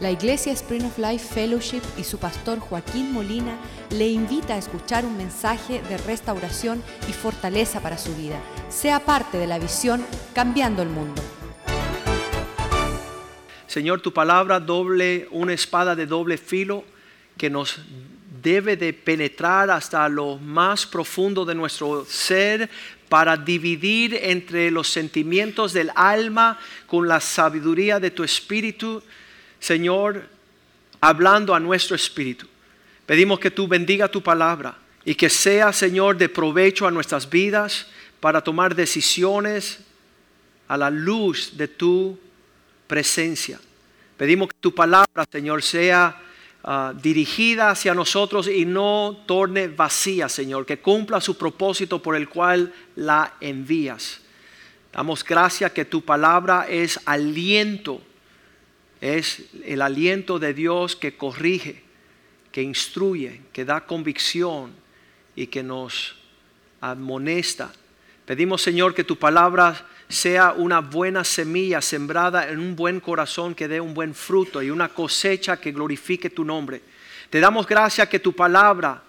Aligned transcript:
La 0.00 0.10
Iglesia 0.10 0.52
Spring 0.52 0.84
of 0.84 0.98
Life 0.98 1.32
Fellowship 1.34 1.82
y 1.96 2.02
su 2.02 2.18
pastor 2.18 2.58
Joaquín 2.58 3.12
Molina 3.12 3.56
le 3.90 4.08
invita 4.08 4.54
a 4.54 4.58
escuchar 4.58 5.04
un 5.04 5.16
mensaje 5.16 5.82
de 5.88 5.98
restauración 5.98 6.82
y 7.08 7.12
fortaleza 7.12 7.80
para 7.80 7.96
su 7.96 8.12
vida. 8.16 8.40
Sea 8.68 8.98
parte 8.98 9.38
de 9.38 9.46
la 9.46 9.60
visión 9.60 10.04
Cambiando 10.34 10.82
el 10.82 10.88
Mundo. 10.88 11.22
Señor, 13.68 14.00
tu 14.00 14.12
palabra 14.12 14.58
doble, 14.58 15.28
una 15.30 15.52
espada 15.52 15.94
de 15.94 16.06
doble 16.06 16.38
filo 16.38 16.84
que 17.36 17.48
nos 17.48 17.78
debe 18.42 18.76
de 18.76 18.92
penetrar 18.92 19.70
hasta 19.70 20.08
lo 20.08 20.38
más 20.38 20.86
profundo 20.86 21.44
de 21.44 21.54
nuestro 21.54 22.04
ser 22.04 22.68
para 23.08 23.36
dividir 23.36 24.18
entre 24.20 24.72
los 24.72 24.88
sentimientos 24.88 25.72
del 25.72 25.92
alma 25.94 26.58
con 26.88 27.06
la 27.06 27.20
sabiduría 27.20 28.00
de 28.00 28.10
tu 28.10 28.24
espíritu. 28.24 29.00
Señor, 29.64 30.28
hablando 31.00 31.54
a 31.54 31.60
nuestro 31.60 31.96
espíritu. 31.96 32.46
Pedimos 33.06 33.38
que 33.38 33.50
tú 33.50 33.66
bendiga 33.66 34.08
tu 34.08 34.22
palabra 34.22 34.76
y 35.04 35.14
que 35.14 35.30
sea, 35.30 35.72
Señor, 35.72 36.16
de 36.16 36.28
provecho 36.28 36.86
a 36.86 36.90
nuestras 36.90 37.28
vidas 37.28 37.86
para 38.20 38.40
tomar 38.42 38.74
decisiones 38.74 39.80
a 40.68 40.76
la 40.76 40.90
luz 40.90 41.56
de 41.56 41.68
tu 41.68 42.18
presencia. 42.86 43.60
Pedimos 44.16 44.48
que 44.48 44.56
tu 44.60 44.74
palabra, 44.74 45.26
Señor, 45.30 45.62
sea 45.62 46.20
Ah, 46.66 46.94
dirigida 46.96 47.68
hacia 47.68 47.92
nosotros 47.92 48.48
y 48.48 48.64
no 48.64 49.18
torne 49.26 49.68
vacía, 49.68 50.30
Señor, 50.30 50.64
que 50.64 50.78
cumpla 50.78 51.20
su 51.20 51.36
propósito 51.36 52.00
por 52.00 52.16
el 52.16 52.26
cual 52.26 52.72
la 52.96 53.34
envías. 53.38 54.22
Damos 54.90 55.22
gracias 55.22 55.72
que 55.72 55.84
tu 55.84 56.00
palabra 56.00 56.66
es 56.66 56.98
aliento, 57.04 58.00
es 59.04 59.42
el 59.66 59.82
aliento 59.82 60.38
de 60.38 60.54
Dios 60.54 60.96
que 60.96 61.14
corrige, 61.14 61.82
que 62.50 62.62
instruye, 62.62 63.42
que 63.52 63.66
da 63.66 63.84
convicción 63.84 64.72
y 65.36 65.48
que 65.48 65.62
nos 65.62 66.16
amonesta. 66.80 67.70
Pedimos, 68.24 68.62
Señor, 68.62 68.94
que 68.94 69.04
tu 69.04 69.18
palabra 69.18 69.86
sea 70.08 70.54
una 70.56 70.80
buena 70.80 71.22
semilla 71.22 71.82
sembrada 71.82 72.48
en 72.48 72.58
un 72.58 72.74
buen 72.74 72.98
corazón 72.98 73.54
que 73.54 73.68
dé 73.68 73.78
un 73.78 73.92
buen 73.92 74.14
fruto 74.14 74.62
y 74.62 74.70
una 74.70 74.88
cosecha 74.88 75.58
que 75.58 75.72
glorifique 75.72 76.30
tu 76.30 76.42
nombre. 76.42 76.80
Te 77.28 77.40
damos 77.40 77.66
gracias 77.66 78.08
que 78.08 78.20
tu 78.20 78.32
palabra 78.32 79.02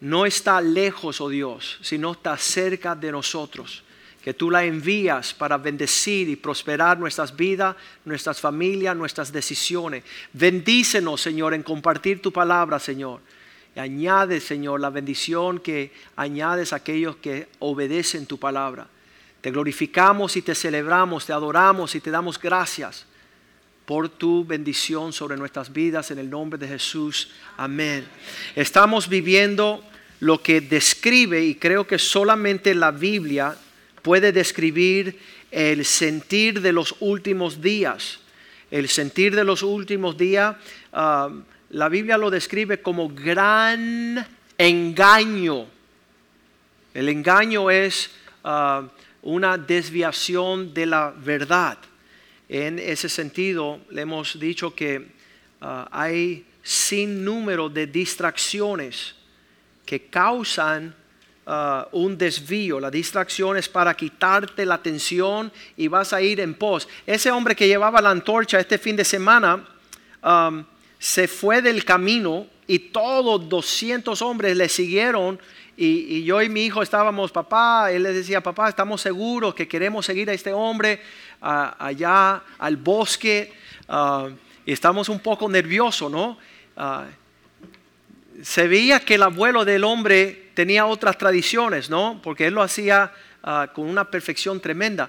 no 0.00 0.26
está 0.26 0.60
lejos, 0.60 1.20
oh 1.20 1.28
Dios, 1.28 1.78
sino 1.80 2.10
está 2.10 2.36
cerca 2.36 2.96
de 2.96 3.12
nosotros. 3.12 3.84
Que 4.22 4.34
tú 4.34 4.50
la 4.50 4.64
envías 4.64 5.32
para 5.32 5.56
bendecir 5.56 6.28
y 6.28 6.36
prosperar 6.36 6.98
nuestras 6.98 7.34
vidas, 7.34 7.74
nuestras 8.04 8.40
familias, 8.40 8.96
nuestras 8.96 9.32
decisiones. 9.32 10.04
Bendícenos, 10.32 11.20
Señor, 11.20 11.54
en 11.54 11.62
compartir 11.62 12.20
tu 12.20 12.32
palabra, 12.32 12.78
Señor. 12.78 13.20
Y 13.74 13.80
añade, 13.80 14.40
Señor, 14.40 14.80
la 14.80 14.90
bendición 14.90 15.58
que 15.58 15.92
añades 16.16 16.72
a 16.72 16.76
aquellos 16.76 17.16
que 17.16 17.48
obedecen 17.60 18.26
tu 18.26 18.38
palabra. 18.38 18.88
Te 19.40 19.50
glorificamos 19.50 20.36
y 20.36 20.42
te 20.42 20.54
celebramos, 20.54 21.24
te 21.24 21.32
adoramos 21.32 21.94
y 21.94 22.00
te 22.00 22.10
damos 22.10 22.38
gracias 22.38 23.06
por 23.86 24.08
tu 24.08 24.44
bendición 24.44 25.12
sobre 25.12 25.36
nuestras 25.36 25.72
vidas 25.72 26.10
en 26.10 26.18
el 26.18 26.28
nombre 26.28 26.58
de 26.58 26.68
Jesús. 26.68 27.30
Amén. 27.56 28.06
Estamos 28.54 29.08
viviendo 29.08 29.82
lo 30.20 30.42
que 30.42 30.60
describe, 30.60 31.42
y 31.42 31.54
creo 31.54 31.86
que 31.86 31.98
solamente 31.98 32.74
la 32.74 32.90
Biblia 32.90 33.56
puede 34.02 34.32
describir 34.32 35.18
el 35.50 35.84
sentir 35.84 36.60
de 36.60 36.72
los 36.72 36.94
últimos 37.00 37.60
días. 37.60 38.20
El 38.70 38.88
sentir 38.88 39.34
de 39.34 39.44
los 39.44 39.62
últimos 39.62 40.16
días, 40.16 40.56
ah, 40.92 41.30
la 41.70 41.88
Biblia 41.88 42.16
lo 42.16 42.30
describe 42.30 42.80
como 42.80 43.08
gran 43.08 44.26
engaño. 44.58 45.66
El 46.94 47.08
engaño 47.08 47.70
es... 47.70 48.10
Ah, 48.44 48.88
una 49.22 49.58
desviación 49.58 50.72
de 50.72 50.86
la 50.86 51.10
verdad. 51.10 51.78
En 52.48 52.78
ese 52.78 53.08
sentido, 53.08 53.80
le 53.90 54.02
hemos 54.02 54.38
dicho 54.38 54.74
que 54.74 55.06
ah, 55.60 55.88
hay 55.92 56.46
sin 56.62 57.24
número 57.24 57.68
de 57.68 57.86
distracciones 57.86 59.14
que 59.86 60.06
causan 60.06 60.94
ah, 61.52 61.88
un 61.92 62.16
desvío. 62.16 62.78
La 62.78 62.90
distracción 62.90 63.56
es 63.56 63.68
para 63.68 63.94
quitarte 63.94 64.64
la 64.64 64.76
atención 64.76 65.52
y 65.76 65.88
vas 65.88 66.12
a 66.12 66.22
ir 66.22 66.40
en 66.40 66.54
pos. 66.54 66.88
Ese 67.06 67.30
hombre 67.30 67.56
que 67.56 67.66
llevaba 67.66 68.00
la 68.00 68.10
antorcha 68.10 68.60
este 68.60 68.78
fin 68.78 68.96
de 68.96 69.04
semana 69.04 69.66
se 70.98 71.26
fue 71.26 71.62
del 71.62 71.84
camino 71.84 72.46
y 72.66 72.78
todos 72.78 73.48
200 73.48 74.20
hombres 74.20 74.56
le 74.56 74.68
siguieron 74.68 75.40
y, 75.82 76.24
yo 76.24 76.42
y 76.42 76.50
mi 76.50 76.66
hijo 76.66 76.82
estábamos, 76.82 77.32
papá, 77.32 77.90
él 77.90 78.02
le 78.02 78.12
decía, 78.12 78.42
papá, 78.42 78.68
estamos 78.68 79.00
seguros 79.00 79.54
que 79.54 79.66
queremos 79.66 80.04
seguir 80.04 80.28
a 80.28 80.34
este 80.34 80.52
hombre 80.52 81.00
allá 81.40 82.42
al 82.58 82.76
bosque. 82.76 83.50
Ah, 83.88 84.28
y 84.66 84.72
estamos 84.72 85.08
un 85.08 85.20
poco 85.20 85.48
nerviosos, 85.48 86.12
¿no? 86.12 86.36
Ah, 86.76 87.06
se 88.42 88.68
veía 88.68 89.00
que 89.00 89.14
el 89.14 89.22
abuelo 89.22 89.64
del 89.64 89.84
hombre 89.84 90.49
tenía 90.60 90.84
otras 90.84 91.16
tradiciones, 91.16 91.88
¿no? 91.88 92.20
Porque 92.22 92.46
él 92.46 92.52
lo 92.52 92.60
hacía 92.60 93.10
ah, 93.42 93.70
con 93.72 93.86
una 93.86 94.10
perfección 94.10 94.60
tremenda, 94.60 95.08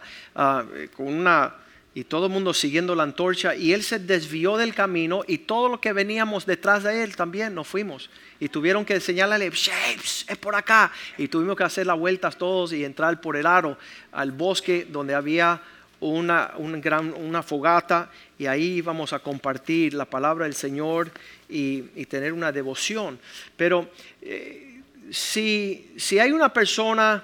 con 0.95 1.07
una 1.07 1.55
y 1.93 2.05
todo 2.05 2.27
el 2.27 2.31
mundo 2.31 2.53
siguiendo 2.53 2.95
la 2.95 3.03
antorcha 3.03 3.53
y 3.53 3.73
él 3.73 3.83
se 3.83 3.99
desvió 3.99 4.55
del 4.55 4.73
camino 4.73 5.23
y 5.27 5.39
todo 5.39 5.67
lo 5.67 5.81
que 5.81 5.91
veníamos 5.91 6.45
detrás 6.45 6.83
de 6.83 7.03
él 7.03 7.17
también 7.17 7.53
nos 7.53 7.67
fuimos 7.67 8.09
y 8.39 8.47
tuvieron 8.47 8.85
que 8.85 8.97
señalarle, 9.01 9.47
es 9.47 10.37
por 10.39 10.55
acá 10.55 10.89
y 11.17 11.27
tuvimos 11.27 11.57
que 11.57 11.65
hacer 11.65 11.85
las 11.85 11.99
vueltas 11.99 12.37
todos 12.37 12.71
y 12.71 12.85
entrar 12.85 13.19
por 13.19 13.35
el 13.35 13.45
aro 13.45 13.77
al 14.13 14.31
bosque 14.31 14.87
donde 14.89 15.15
había 15.15 15.61
una, 15.99 16.53
gran, 16.77 17.13
una 17.13 17.43
fogata 17.43 18.09
y 18.39 18.45
ahí 18.45 18.77
íbamos 18.77 19.11
a 19.11 19.19
compartir 19.19 19.95
la 19.95 20.05
palabra 20.05 20.45
del 20.45 20.55
Señor 20.55 21.11
y, 21.49 21.81
tener 22.05 22.31
una 22.31 22.53
devoción. 22.53 23.19
Pero 23.57 23.89
eh, 24.21 24.70
si, 25.11 25.91
si 25.97 26.17
hay 26.17 26.31
una 26.31 26.51
persona 26.51 27.23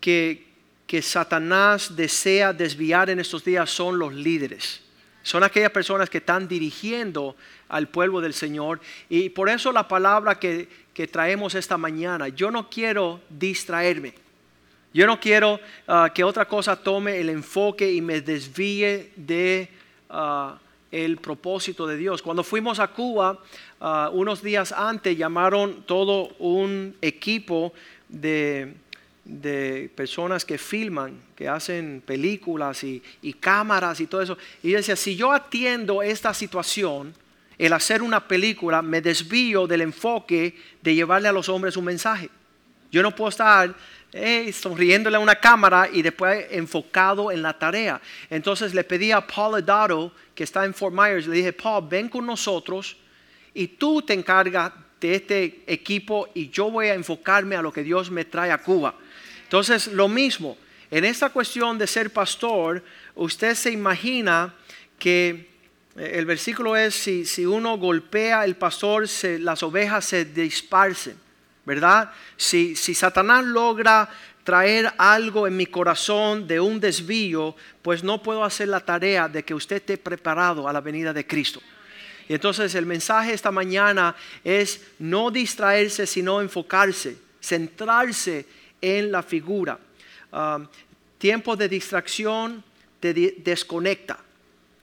que, 0.00 0.46
que 0.86 1.02
Satanás 1.02 1.94
desea 1.94 2.52
desviar 2.52 3.10
en 3.10 3.20
estos 3.20 3.44
días 3.44 3.70
son 3.70 3.98
los 3.98 4.14
líderes. 4.14 4.80
Son 5.22 5.44
aquellas 5.44 5.70
personas 5.70 6.08
que 6.08 6.18
están 6.18 6.48
dirigiendo 6.48 7.36
al 7.68 7.88
pueblo 7.88 8.22
del 8.22 8.32
Señor. 8.32 8.80
Y 9.10 9.28
por 9.28 9.50
eso 9.50 9.70
la 9.72 9.86
palabra 9.86 10.38
que, 10.38 10.68
traemos 11.12 11.54
esta 11.54 11.76
mañana, 11.76 12.28
yo 12.28 12.50
no 12.50 12.68
quiero 12.70 13.20
distraerme. 13.28 14.14
Yo 14.92 15.06
no 15.06 15.20
quiero 15.20 15.60
ah, 15.86 16.10
que 16.12 16.24
otra 16.24 16.48
cosa 16.48 16.74
tome 16.74 17.20
el 17.20 17.28
enfoque 17.28 17.92
y 17.92 18.00
me 18.00 18.20
desvíe 18.20 19.12
de 19.14 19.68
ah, 20.10 20.58
el 20.90 21.18
propósito 21.18 21.86
de 21.86 21.96
Dios. 21.96 22.22
Cuando 22.22 22.42
fuimos 22.42 22.78
a 22.78 22.88
Cuba, 22.88 23.38
ah, 23.80 24.10
unos 24.12 24.42
días 24.42 24.72
antes 24.72 25.16
llamaron 25.16 25.82
todo 25.84 26.28
un 26.38 26.96
equipo 27.00 27.72
de 28.08 28.74
de 29.28 29.90
personas 29.94 30.44
que 30.46 30.56
filman, 30.56 31.20
que 31.36 31.48
hacen 31.48 32.02
películas 32.04 32.82
y, 32.82 33.02
cámaras 33.38 34.00
y 34.00 34.06
todo 34.06 34.22
eso. 34.22 34.38
Y 34.62 34.72
decía, 34.72 34.96
si 34.96 35.16
yo 35.16 35.32
atiendo 35.32 36.02
esta 36.02 36.32
situación, 36.32 37.14
el 37.58 37.74
hacer 37.74 38.02
una 38.02 38.26
película, 38.26 38.80
me 38.80 39.02
desvío 39.02 39.66
del 39.66 39.82
enfoque 39.82 40.56
de 40.80 40.94
llevarle 40.94 41.28
a 41.28 41.32
los 41.32 41.48
hombres 41.50 41.76
un 41.76 41.84
mensaje. 41.84 42.30
Yo 42.90 43.02
no 43.02 43.14
puedo 43.14 43.28
estar 43.28 43.74
sonriéndole 44.52 45.16
a 45.16 45.20
una 45.20 45.36
cámara 45.36 45.88
y 45.92 46.02
después 46.02 46.46
enfocado 46.50 47.30
en 47.30 47.42
la 47.42 47.58
tarea. 47.58 48.00
Entonces 48.30 48.74
le 48.74 48.84
pedí 48.84 49.12
a 49.12 49.26
Paul 49.26 49.56
Adaro, 49.56 50.12
que 50.34 50.44
está 50.44 50.64
en 50.64 50.74
Fort 50.74 50.94
Myers, 50.94 51.26
le 51.26 51.36
dije, 51.36 51.52
Paul, 51.52 51.86
ven 51.88 52.08
con 52.08 52.24
nosotros 52.24 52.96
y 53.54 53.68
tú 53.68 54.02
te 54.02 54.14
encargas 54.14 54.72
de 55.00 55.14
este 55.14 55.62
equipo 55.66 56.28
y 56.34 56.48
yo 56.50 56.70
voy 56.70 56.86
a 56.86 56.94
enfocarme 56.94 57.56
a 57.56 57.62
lo 57.62 57.72
que 57.72 57.82
Dios 57.82 58.10
me 58.10 58.24
trae 58.24 58.50
a 58.50 58.58
Cuba. 58.58 58.94
Entonces, 59.44 59.88
lo 59.88 60.08
mismo, 60.08 60.56
en 60.90 61.04
esta 61.04 61.30
cuestión 61.30 61.78
de 61.78 61.86
ser 61.86 62.10
pastor, 62.12 62.82
usted 63.14 63.54
se 63.54 63.70
imagina 63.70 64.54
que 64.98 65.48
eh, 65.96 66.12
el 66.14 66.26
versículo 66.26 66.76
es, 66.76 66.94
si, 66.94 67.24
si 67.24 67.46
uno 67.46 67.78
golpea 67.78 68.44
el 68.44 68.56
pastor, 68.56 69.06
las 69.40 69.62
ovejas 69.62 70.04
se 70.04 70.24
disparcen, 70.24 71.16
¿verdad? 71.68 72.10
Si, 72.38 72.74
Satanás 72.74 73.44
logra 73.44 74.08
traer 74.42 74.90
algo 74.96 75.46
en 75.46 75.54
mi 75.54 75.66
corazón 75.66 76.48
de 76.48 76.58
un 76.58 76.80
desvío, 76.80 77.54
pues 77.82 78.02
no 78.02 78.22
puedo 78.22 78.42
hacer 78.42 78.68
la 78.68 78.80
tarea 78.80 79.28
de 79.28 79.44
que 79.44 79.52
usted 79.52 79.76
esté 79.76 79.98
preparado 79.98 80.66
a 80.66 80.72
la 80.72 80.80
venida 80.80 81.12
de 81.12 81.26
Cristo. 81.26 81.60
Y 82.26 82.32
entonces 82.32 82.74
el 82.74 82.86
mensaje 82.86 83.34
esta 83.34 83.50
mañana 83.50 84.16
es 84.42 84.80
no 84.98 85.30
distraerse, 85.30 86.06
sino 86.06 86.40
enfocarse, 86.40 87.18
centrarse 87.38 88.46
en 88.80 89.12
la 89.12 89.22
figura. 89.22 89.78
Um, 90.32 90.66
tiempo 91.18 91.54
de 91.54 91.68
distracción 91.68 92.64
te 92.98 93.12
desconecta. 93.12 94.18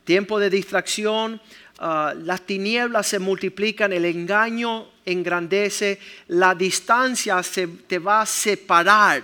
tiempo 0.04 0.38
de 0.40 0.52
distracción, 0.52 1.42
ah, 1.80 2.14
las 2.18 2.42
tinieblas 2.46 3.08
se 3.08 3.20
multiplican, 3.20 3.94
el 3.94 4.06
engaño 4.06 4.88
engrandece, 5.06 6.00
la 6.28 6.56
distancia 6.56 7.42
se 7.44 7.68
te 7.68 8.00
va 8.00 8.22
a 8.22 8.26
separar 8.26 9.24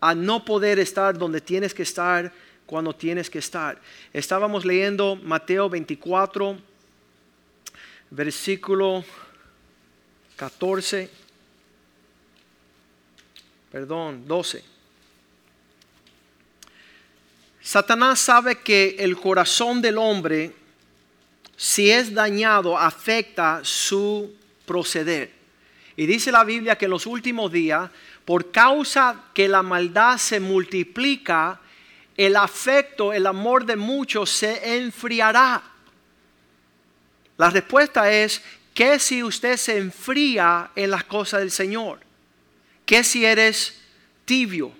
a 0.00 0.14
no 0.14 0.44
poder 0.44 0.78
estar 0.78 1.16
donde 1.16 1.40
tienes 1.40 1.74
que 1.74 1.82
estar 1.82 2.32
cuando 2.66 2.94
tienes 2.94 3.30
que 3.30 3.38
estar. 3.38 3.80
Estábamos 4.12 4.64
leyendo 4.64 5.16
Mateo 5.16 5.68
24, 5.68 6.58
versículo 8.10 9.04
14, 10.36 11.10
perdón, 13.72 14.26
12. 14.26 14.62
Satanás 17.60 18.20
sabe 18.20 18.60
que 18.60 18.96
el 18.98 19.16
corazón 19.16 19.82
del 19.82 19.98
hombre, 19.98 20.54
si 21.58 21.90
es 21.90 22.14
dañado, 22.14 22.78
afecta 22.78 23.60
su 23.64 24.32
proceder. 24.64 25.32
Y 25.96 26.06
dice 26.06 26.30
la 26.30 26.44
Biblia 26.44 26.78
que 26.78 26.84
en 26.84 26.92
los 26.92 27.04
últimos 27.04 27.50
días, 27.50 27.90
por 28.24 28.52
causa 28.52 29.24
que 29.34 29.48
la 29.48 29.64
maldad 29.64 30.18
se 30.18 30.38
multiplica, 30.38 31.60
el 32.16 32.36
afecto, 32.36 33.12
el 33.12 33.26
amor 33.26 33.66
de 33.66 33.74
muchos 33.74 34.30
se 34.30 34.76
enfriará. 34.76 35.60
La 37.36 37.50
respuesta 37.50 38.08
es 38.12 38.40
que 38.72 39.00
si 39.00 39.24
usted 39.24 39.56
se 39.56 39.78
enfría 39.78 40.70
en 40.76 40.92
las 40.92 41.02
cosas 41.02 41.40
del 41.40 41.50
Señor, 41.50 41.98
que 42.86 43.02
si 43.02 43.24
eres 43.24 43.80
tibio. 44.24 44.70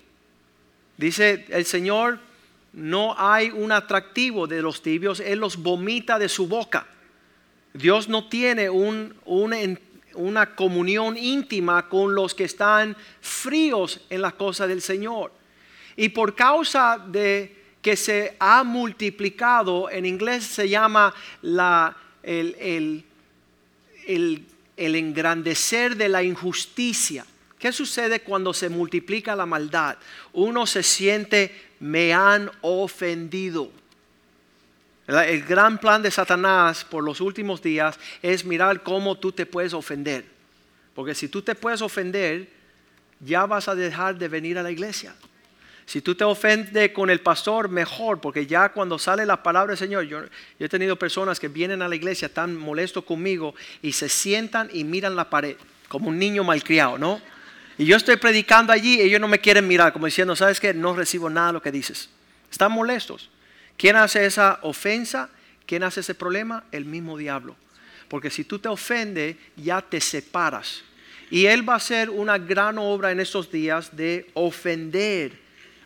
Dice 0.96 1.44
el 1.48 1.64
Señor, 1.64 2.20
no 2.78 3.14
hay 3.18 3.50
un 3.50 3.72
atractivo 3.72 4.46
de 4.46 4.62
los 4.62 4.82
tibios, 4.82 5.20
Él 5.20 5.40
los 5.40 5.56
vomita 5.56 6.18
de 6.18 6.28
su 6.28 6.46
boca. 6.46 6.86
Dios 7.74 8.08
no 8.08 8.28
tiene 8.28 8.70
un, 8.70 9.14
una 10.14 10.54
comunión 10.54 11.16
íntima 11.16 11.88
con 11.88 12.14
los 12.14 12.34
que 12.34 12.44
están 12.44 12.96
fríos 13.20 14.00
en 14.10 14.22
las 14.22 14.34
cosas 14.34 14.68
del 14.68 14.80
Señor. 14.80 15.32
Y 15.96 16.10
por 16.10 16.34
causa 16.34 16.98
de 16.98 17.56
que 17.82 17.96
se 17.96 18.36
ha 18.38 18.64
multiplicado, 18.64 19.90
en 19.90 20.06
inglés 20.06 20.44
se 20.44 20.68
llama 20.68 21.14
la, 21.42 21.96
el, 22.22 23.04
engrandecer 24.76 25.96
de 25.96 26.08
la 26.08 26.22
injusticia. 26.22 27.24
¿Qué 27.58 27.72
sucede 27.72 28.20
cuando 28.20 28.54
se 28.54 28.68
multiplica 28.68 29.34
la 29.34 29.46
maldad? 29.46 29.96
Uno 30.32 30.66
se 30.66 30.82
siente, 30.82 31.67
me 31.80 32.12
han 32.12 32.50
ofendido. 32.60 33.70
El 35.06 35.42
gran 35.44 35.78
plan 35.78 36.02
de 36.02 36.10
Satanás 36.10 36.84
por 36.84 37.02
los 37.02 37.20
últimos 37.20 37.62
días 37.62 37.98
es 38.22 38.44
mirar 38.44 38.82
cómo 38.82 39.16
tú 39.16 39.32
te 39.32 39.46
puedes 39.46 39.72
ofender. 39.72 40.24
Porque 40.94 41.14
si 41.14 41.28
tú 41.28 41.40
te 41.40 41.54
puedes 41.54 41.80
ofender, 41.80 42.48
ya 43.20 43.46
vas 43.46 43.68
a 43.68 43.74
dejar 43.74 44.18
de 44.18 44.28
venir 44.28 44.58
a 44.58 44.62
la 44.62 44.70
iglesia. 44.70 45.14
Si 45.86 46.02
tú 46.02 46.14
te 46.14 46.24
ofendes 46.24 46.90
con 46.90 47.08
el 47.08 47.20
pastor, 47.20 47.70
mejor, 47.70 48.20
porque 48.20 48.46
ya 48.46 48.68
cuando 48.68 48.98
sale 48.98 49.24
la 49.24 49.42
palabra 49.42 49.70
del 49.70 49.78
Señor, 49.78 50.04
yo, 50.04 50.20
he 50.58 50.68
tenido 50.68 50.96
personas 50.96 51.40
que 51.40 51.48
vienen 51.48 51.80
a 51.80 51.88
la 51.88 51.96
iglesia 51.96 52.28
tan 52.28 52.54
molestos 52.54 53.04
conmigo 53.04 53.54
y 53.80 53.92
se 53.92 54.10
sientan 54.10 54.68
y 54.70 54.84
miran 54.84 55.16
la 55.16 55.30
pared, 55.30 55.56
como 55.88 56.10
un 56.10 56.18
niño 56.18 56.44
malcriado, 56.44 56.98
¿no? 56.98 57.22
Y 57.78 57.86
yo 57.86 57.96
estoy 57.96 58.16
predicando 58.16 58.72
allí 58.72 58.96
y 58.96 59.02
ellos 59.02 59.20
no 59.20 59.28
me 59.28 59.38
quieren 59.38 59.66
mirar, 59.66 59.92
como 59.92 60.06
diciendo, 60.06 60.34
¿sabes 60.34 60.58
qué? 60.58 60.74
No 60.74 60.94
recibo 60.94 61.30
nada 61.30 61.46
de 61.48 61.52
lo 61.54 61.62
que 61.62 61.70
dices. 61.70 62.10
Están 62.50 62.72
molestos. 62.72 63.30
¿Quién 63.76 63.94
hace 63.94 64.26
esa 64.26 64.58
ofensa? 64.62 65.30
¿Quién 65.64 65.84
hace 65.84 66.00
ese 66.00 66.16
problema? 66.16 66.64
El 66.72 66.84
mismo 66.84 67.16
diablo. 67.16 67.54
Porque 68.08 68.30
si 68.30 68.42
tú 68.42 68.58
te 68.58 68.68
ofendes, 68.68 69.36
ya 69.56 69.80
te 69.80 70.00
separas. 70.00 70.82
Y 71.30 71.46
Él 71.46 71.68
va 71.68 71.74
a 71.74 71.76
hacer 71.76 72.10
una 72.10 72.36
gran 72.36 72.78
obra 72.78 73.12
en 73.12 73.20
estos 73.20 73.50
días 73.52 73.94
de 73.96 74.28
ofender 74.34 75.38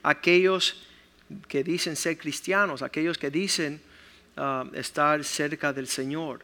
aquellos 0.02 0.86
que 1.46 1.62
dicen 1.62 1.96
ser 1.96 2.16
cristianos, 2.16 2.80
aquellos 2.80 3.18
que 3.18 3.30
dicen 3.30 3.82
ah, 4.36 4.64
estar 4.72 5.22
cerca 5.24 5.72
del 5.72 5.88
Señor. 5.88 6.40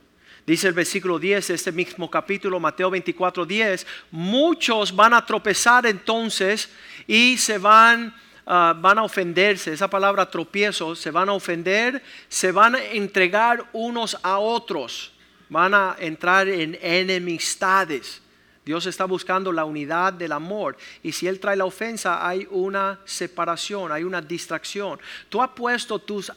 Dice 0.49 0.69
el 0.69 0.73
versículo 0.73 1.19
10 1.19 1.49
de 1.49 1.55
este 1.55 1.73
mismo 1.73 2.11
capítulo, 2.11 2.59
Mateo 2.59 2.89
24, 2.89 3.45
10, 3.45 3.87
muchos 4.11 4.97
van 4.97 5.13
a 5.13 5.27
tropezar 5.27 5.85
entonces 5.85 6.71
y 7.07 7.37
se 7.37 7.59
van, 7.59 8.15
ah, 8.47 8.75
van 8.75 8.97
a 8.97 9.03
ofenderse. 9.03 9.75
Esa 9.75 9.91
palabra 9.91 10.31
tropiezo, 10.31 10.97
se 10.97 11.11
van 11.11 11.29
a 11.29 11.35
ofender, 11.35 12.03
se 12.31 12.51
van 12.51 12.77
a 12.77 12.83
entregar 12.83 13.69
unos 13.75 14.17
a 14.23 14.39
otros, 14.39 15.13
van 15.51 15.75
a 15.75 15.97
entrar 15.99 16.49
en 16.49 16.79
enemistades. 16.81 18.23
Dios 18.69 18.85
está 18.85 19.07
buscando 19.07 19.51
la 19.51 19.65
unidad 19.65 20.13
del 20.13 20.31
amor. 20.31 20.77
Y 21.03 21.13
si 21.13 21.27
Él 21.27 21.41
trae 21.41 21.57
la 21.57 21.65
ofensa, 21.65 22.29
hay 22.29 22.47
una 22.51 22.99
separación, 23.07 23.91
hay 23.91 24.05
una 24.05 24.21
distracción. 24.21 25.01
Tú 25.31 25.41
has 25.41 25.49
puesto 25.49 25.99
tus, 26.01 26.31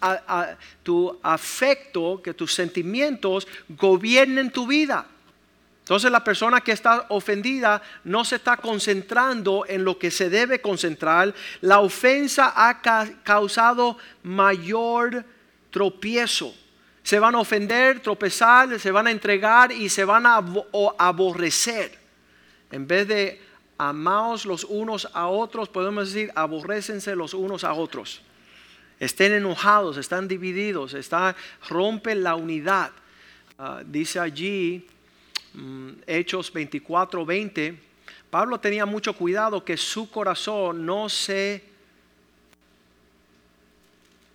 tu 0.81 1.19
afecto, 1.22 2.22
que 2.24 2.33
tus 2.33 2.54
sentimientos 2.54 3.45
gobiernen 3.68 4.50
tu 4.50 4.66
vida. 4.66 5.06
Entonces 5.81 6.10
la 6.10 6.24
persona 6.24 6.62
que 6.62 6.72
está 6.72 7.07
ofendida 7.10 7.81
no 8.06 8.24
se 8.24 8.38
está 8.38 8.56
concentrando 8.56 9.66
en 9.68 9.84
lo 9.84 10.00
que 10.00 10.10
se 10.10 10.30
debe 10.30 10.62
concentrar. 10.62 11.36
La 11.60 11.81
ofensa 11.81 12.54
ha 12.56 12.81
causado 13.25 13.98
mayor 14.24 15.25
tropiezo. 15.69 16.56
Se 17.04 17.19
van 17.19 17.36
a 17.36 17.39
ofender, 17.39 18.00
tropezar, 18.00 18.80
se 18.80 18.92
van 18.92 19.07
a 19.07 19.12
entregar 19.12 19.74
y 19.74 19.89
se 19.89 20.06
van 20.06 20.25
a 20.25 20.42
aborrecer. 20.98 22.00
En 22.71 22.88
vez 22.88 23.07
de 23.07 23.41
amaos 23.77 24.45
los 24.45 24.63
unos 24.63 25.09
a 25.13 25.27
otros, 25.27 25.69
podemos 25.69 26.13
decir 26.13 26.31
aborrécense 26.35 27.15
los 27.15 27.33
unos 27.33 27.63
a 27.63 27.73
otros. 27.73 28.21
Estén 29.00 29.33
enojados, 29.33 29.97
están 29.97 30.27
divididos, 30.27 30.94
está, 30.94 31.35
rompe 31.68 32.15
la 32.15 32.35
unidad. 32.35 32.91
Ah, 33.57 33.81
dice 33.85 34.19
allí, 34.19 34.88
mm, 35.53 35.89
Hechos 36.06 36.53
24, 36.53 37.25
20, 37.25 37.79
Pablo 38.29 38.59
tenía 38.59 38.85
mucho 38.85 39.13
cuidado 39.13 39.65
que 39.65 39.75
su 39.75 40.09
corazón 40.09 40.85
no 40.85 41.09
se... 41.09 41.63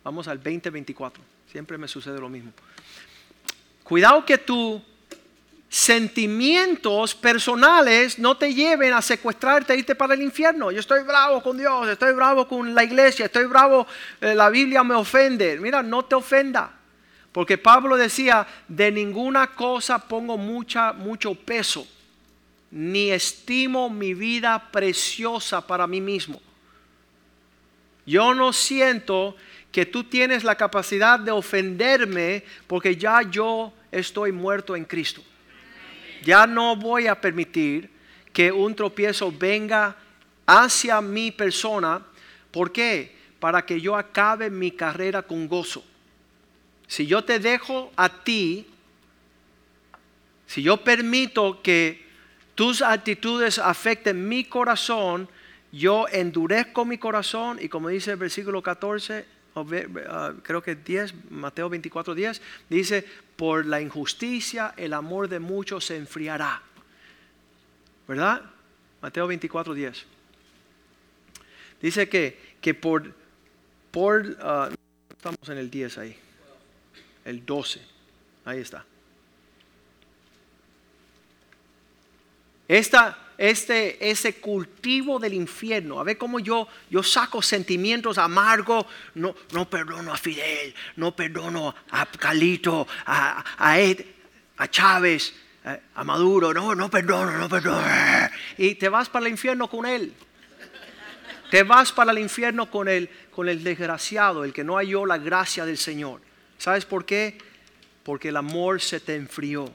Vamos 0.03 0.27
al 0.27 0.37
20, 0.37 0.69
24. 0.69 1.23
Siempre 1.51 1.77
me 1.77 1.87
sucede 1.87 2.19
lo 2.19 2.29
mismo. 2.29 2.51
Cuidado 3.83 4.23
que 4.23 4.37
tú 4.37 4.81
sentimientos 5.69 7.13
personales 7.13 8.17
no 8.19 8.37
te 8.37 8.53
lleven 8.53 8.93
a 8.93 9.01
secuestrarte 9.01 9.73
e 9.73 9.79
irte 9.79 9.95
para 9.95 10.13
el 10.13 10.21
infierno. 10.21 10.71
Yo 10.71 10.79
estoy 10.79 11.03
bravo 11.03 11.41
con 11.43 11.57
Dios, 11.57 11.89
estoy 11.89 12.13
bravo 12.13 12.47
con 12.47 12.73
la 12.73 12.83
iglesia, 12.83 13.25
estoy 13.25 13.45
bravo, 13.45 13.85
eh, 14.21 14.33
la 14.33 14.49
Biblia 14.49 14.83
me 14.83 14.95
ofende. 14.95 15.59
Mira, 15.59 15.83
no 15.83 16.05
te 16.05 16.15
ofenda. 16.15 16.71
Porque 17.31 17.57
Pablo 17.57 17.97
decía, 17.97 18.47
de 18.67 18.91
ninguna 18.91 19.47
cosa 19.47 19.99
pongo 19.99 20.37
mucha, 20.37 20.93
mucho 20.93 21.35
peso, 21.35 21.85
ni 22.71 23.11
estimo 23.11 23.89
mi 23.89 24.13
vida 24.13 24.71
preciosa 24.71 25.65
para 25.65 25.85
mí 25.85 26.01
mismo. 26.01 26.41
Yo 28.05 28.33
no 28.33 28.53
siento 28.53 29.35
que 29.71 29.85
tú 29.85 30.05
tienes 30.05 30.45
la 30.45 30.55
capacidad 30.55 31.19
de 31.19 31.31
ofenderme 31.31 32.43
porque 32.65 32.95
ya 32.95 33.21
yo 33.21 33.73
estoy 33.91 34.31
muerto 34.31 34.75
en 34.75 34.85
Cristo. 34.85 35.21
Ya 36.27 36.45
no 36.45 36.75
voy 36.75 37.07
a 37.07 37.21
permitir 37.21 37.89
que 38.33 38.51
un 38.51 38.75
tropiezo 38.75 39.31
venga 39.31 39.95
hacia 40.45 40.99
mi 40.99 41.31
persona. 41.31 42.05
¿Por 42.51 42.73
qué? 42.73 43.15
Para 43.39 43.65
que 43.65 43.79
yo 43.79 43.95
acabe 43.95 44.49
mi 44.49 44.71
carrera 44.71 45.21
con 45.21 45.47
gozo. 45.47 45.85
Si 46.85 47.07
yo 47.07 47.23
te 47.23 47.39
dejo 47.39 47.93
a 47.95 48.09
ti, 48.09 48.67
si 50.47 50.61
yo 50.61 50.75
permito 50.83 51.61
que 51.61 52.05
tus 52.55 52.81
actitudes 52.81 53.57
afecten 53.57 54.27
mi 54.27 54.43
corazón, 54.43 55.29
yo 55.71 56.07
endurezco 56.11 56.83
mi 56.83 56.97
corazón 56.97 57.57
y 57.61 57.69
como 57.69 57.87
dice 57.87 58.11
el 58.11 58.17
versículo 58.17 58.61
14, 58.61 59.25
ah, 59.25 59.36
creo 59.65 60.61
que 60.61 60.75
10, 60.75 61.31
Mateo 61.31 61.69
24, 61.69 62.15
10, 62.15 62.41
dice, 62.69 63.05
por 63.35 63.65
la 63.65 63.81
injusticia 63.81 64.73
el 64.77 64.93
amor 64.93 65.27
de 65.27 65.39
muchos 65.39 65.85
se 65.85 65.97
enfriará. 65.97 66.61
¿Verdad? 68.07 68.41
Mateo 69.01 69.27
24, 69.27 69.73
10. 69.73 70.05
Dice 71.81 72.09
que, 72.09 72.55
que 72.61 72.73
por, 72.73 73.13
por 73.91 74.37
ah, 74.41 74.69
estamos 75.09 75.49
en 75.49 75.57
el 75.57 75.69
10 75.69 75.97
ahí, 75.97 76.15
el 77.25 77.45
12, 77.45 77.81
ahí 78.45 78.59
está. 78.59 78.85
Esta, 82.67 83.26
este, 83.37 84.09
ese 84.09 84.35
cultivo 84.35 85.19
del 85.19 85.33
infierno. 85.33 85.99
A 85.99 86.03
ver 86.03 86.17
cómo 86.17 86.39
yo, 86.39 86.67
yo 86.89 87.03
saco 87.03 87.41
sentimientos 87.41 88.17
amargos. 88.17 88.85
No, 89.15 89.35
no 89.51 89.69
perdono 89.69 90.13
a 90.13 90.17
Fidel, 90.17 90.73
no 90.95 91.15
perdono 91.15 91.75
a 91.91 92.05
Calito, 92.05 92.87
a, 93.05 93.43
a 93.57 93.77
a 94.59 94.67
Chávez, 94.69 95.33
eh, 95.65 95.79
a 95.95 96.03
Maduro. 96.03 96.53
No, 96.53 96.73
no 96.73 96.89
perdono, 96.89 97.37
no 97.37 97.47
perdono. 97.47 97.85
Y 98.57 98.75
te 98.75 98.89
vas 98.89 99.09
para 99.09 99.25
el 99.27 99.31
infierno 99.31 99.69
con 99.69 99.85
él. 99.85 100.13
Te 101.51 101.63
vas 101.63 101.93
para 101.93 102.11
el 102.11 102.19
infierno 102.19 102.69
con 102.69 102.89
el, 102.89 103.09
con 103.31 103.47
el 103.47 103.63
desgraciado, 103.63 104.43
el 104.43 104.51
que 104.51 104.65
no 104.65 104.75
halló 104.75 105.05
la 105.05 105.17
gracia 105.17 105.65
del 105.65 105.77
Señor. 105.77 106.21
¿Sabes 106.57 106.85
por 106.85 107.05
qué? 107.05 107.37
Porque 108.03 108.29
el 108.29 108.37
amor 108.37 108.81
se 108.81 108.99
te 108.99 109.15
enfrió. 109.15 109.71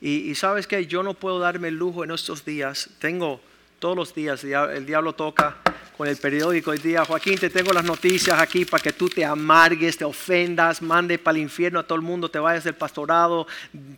Y, 0.00 0.34
sabes 0.34 0.66
que 0.66 0.86
yo 0.86 1.02
no 1.02 1.14
puedo 1.14 1.38
darme 1.38 1.68
el 1.68 1.74
lujo 1.74 2.04
en 2.04 2.10
estos 2.10 2.44
días. 2.44 2.90
Tengo 2.98 3.40
todos 3.78 3.96
los 3.96 4.14
días, 4.14 4.44
el 4.44 4.86
diablo 4.86 5.14
toca 5.14 5.56
con 5.96 6.06
el 6.08 6.16
periódico 6.16 6.70
hoy 6.70 6.78
día. 6.78 7.04
Joaquín, 7.04 7.38
te 7.38 7.48
tengo 7.48 7.72
las 7.72 7.84
noticias 7.84 8.38
aquí 8.38 8.64
para 8.64 8.82
que 8.82 8.92
tú 8.92 9.08
te 9.08 9.24
amargues, 9.24 9.96
te 9.96 10.04
ofendas, 10.04 10.82
mande 10.82 11.18
para 11.18 11.36
el 11.38 11.42
infierno 11.42 11.78
a 11.78 11.82
todo 11.82 11.96
el 11.96 12.02
mundo, 12.02 12.30
te 12.30 12.38
vayas 12.38 12.64
del 12.64 12.74
pastorado, 12.74 13.46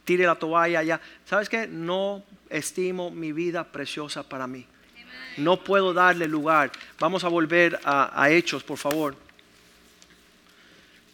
tire 0.05 0.25
la 0.25 0.37
toalla 0.37 0.79
allá. 0.81 1.01
¿Sabes 1.25 1.49
qué? 1.49 1.67
No 1.67 2.23
estimo 2.49 3.11
mi 3.11 3.33
vida 3.33 3.65
preciosa 3.65 4.23
para 4.23 4.47
mí. 4.47 4.65
No 5.37 5.63
puedo 5.63 5.93
darle 5.93 6.27
lugar. 6.27 6.71
Vamos 6.99 7.25
a 7.25 7.29
volver 7.29 7.79
a, 7.85 8.29
Hechos, 8.31 8.63
por 8.63 8.79
favor. 8.79 9.17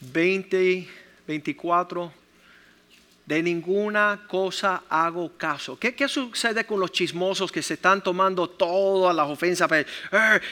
20, 0.00 0.88
24. 1.26 2.24
De 3.26 3.43
ninguna 3.43 4.21
cosa 4.28 4.83
hago 4.88 5.33
caso. 5.38 5.78
¿Qué, 5.78 6.09
sucede 6.09 6.66
con 6.66 6.78
los 6.78 6.93
chismosos 6.93 7.50
que 7.50 7.62
se 7.62 7.75
están 7.75 8.02
tomando 8.02 8.50
todas 8.50 9.16
las 9.16 9.26
ofensas? 9.26 9.71
Eh, 9.73 9.87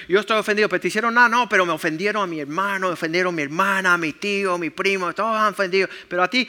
yo 0.08 0.20
estoy 0.20 0.38
ofendido, 0.38 0.70
pero 0.70 0.80
te 0.80 0.88
hicieron 0.88 1.12
nada, 1.12 1.28
no, 1.28 1.48
pero 1.48 1.66
me 1.66 1.72
ofendieron 1.72 2.22
a 2.22 2.26
mi 2.26 2.40
hermano, 2.40 2.86
me 2.86 2.94
ofendieron 2.94 3.34
a 3.34 3.36
mi 3.36 3.42
hermana, 3.42 3.92
a 3.92 3.98
mi 3.98 4.14
tío, 4.14 4.54
a 4.54 4.58
mi 4.58 4.70
primo, 4.70 5.12
todos 5.12 5.36
han 5.36 5.52
ofendido. 5.52 5.86
Pero 6.08 6.22
a 6.22 6.28
ti, 6.28 6.48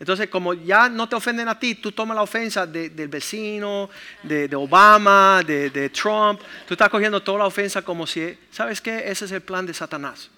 entonces, 0.00 0.28
como 0.28 0.54
ya 0.54 0.88
no 0.88 1.08
te 1.08 1.16
ofenden 1.16 1.48
a 1.48 1.58
ti, 1.58 1.74
tú 1.74 1.90
tomas 1.92 2.14
la 2.14 2.22
ofensa 2.22 2.66
del 2.66 3.08
vecino, 3.08 3.90
de, 4.22 4.48
Obama, 4.54 5.42
de, 5.44 5.90
Trump. 5.90 6.40
Tú 6.66 6.74
estás 6.74 6.88
cogiendo 6.88 7.22
toda 7.22 7.38
la 7.38 7.46
ofensa 7.46 7.82
como 7.82 8.06
si, 8.06 8.38
¿sabes 8.50 8.80
qué? 8.80 9.10
Ese 9.10 9.24
es 9.24 9.32
el 9.32 9.40
plan 9.40 9.66
de 9.66 9.74
Satanás. 9.74 10.30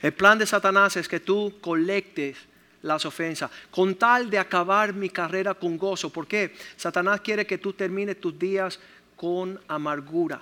El 0.00 0.12
plan 0.12 0.38
de 0.38 0.46
Satanás 0.46 0.96
es 0.96 1.06
que 1.06 1.20
tú 1.20 1.58
colectes 1.60 2.36
las 2.84 3.04
ofensas, 3.04 3.50
con 3.70 3.96
tal 3.96 4.30
de 4.30 4.38
acabar 4.38 4.92
mi 4.92 5.08
carrera 5.08 5.54
con 5.54 5.76
gozo. 5.76 6.10
¿Por 6.10 6.26
qué? 6.26 6.54
Satanás 6.76 7.20
quiere 7.20 7.46
que 7.46 7.58
tú 7.58 7.72
termines 7.72 8.20
tus 8.20 8.38
días 8.38 8.78
con 9.16 9.58
amargura 9.66 10.40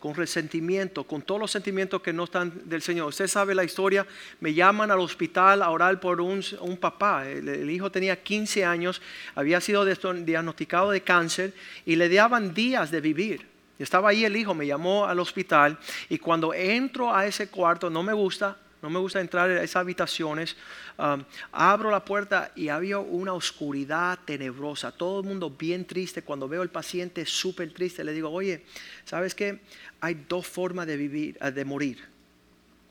con 0.00 0.14
resentimiento, 0.14 1.04
con 1.04 1.20
todos 1.20 1.38
los 1.38 1.50
sentimientos 1.50 2.00
que 2.00 2.12
no 2.12 2.24
están 2.24 2.62
del 2.64 2.80
Señor. 2.80 3.08
Usted 3.08 3.28
sabe 3.28 3.54
la 3.54 3.64
historia, 3.64 4.06
me 4.40 4.54
llaman 4.54 4.90
al 4.90 4.98
hospital 4.98 5.62
a 5.62 5.68
orar 5.68 6.00
por 6.00 6.22
un, 6.22 6.42
papá. 6.80 7.28
El, 7.28 7.70
hijo 7.70 7.92
tenía 7.92 8.20
15 8.20 8.64
años, 8.64 9.02
había 9.34 9.60
sido 9.60 9.84
diagnosticado 9.84 10.90
de 10.90 11.02
cáncer 11.02 11.52
y 11.84 11.96
le 11.96 12.08
daban 12.08 12.54
días 12.54 12.90
de 12.90 13.02
vivir. 13.02 13.46
Estaba 13.78 14.08
ahí 14.08 14.24
el 14.24 14.36
hijo, 14.36 14.54
me 14.54 14.66
llamó 14.66 15.04
al 15.04 15.20
hospital 15.20 15.78
y 16.08 16.18
cuando 16.18 16.54
entro 16.54 17.14
a 17.14 17.26
ese 17.26 17.48
cuarto, 17.48 17.90
no 17.90 18.02
me 18.02 18.14
gusta, 18.14 18.56
no 18.82 18.88
me 18.88 18.98
gusta 18.98 19.20
entrar 19.20 19.50
a 19.50 19.62
esas 19.62 19.76
habitaciones. 19.76 20.56
Um, 20.98 21.22
abro 21.52 21.90
la 21.90 22.04
puerta 22.04 22.50
y 22.54 22.68
había 22.68 22.98
una 22.98 23.34
oscuridad 23.34 24.18
tenebrosa. 24.24 24.90
Todo 24.92 25.20
el 25.20 25.26
mundo 25.26 25.50
bien 25.50 25.84
triste. 25.84 26.22
Cuando 26.22 26.48
veo 26.48 26.62
al 26.62 26.70
paciente 26.70 27.26
súper 27.26 27.72
triste, 27.72 28.02
le 28.04 28.12
digo, 28.12 28.30
oye, 28.30 28.64
¿sabes 29.04 29.34
qué? 29.34 29.60
Hay 30.00 30.24
dos 30.28 30.46
formas 30.46 30.86
de 30.86 30.96
vivir, 30.96 31.38
eh, 31.42 31.50
de 31.50 31.64
morir. 31.64 32.08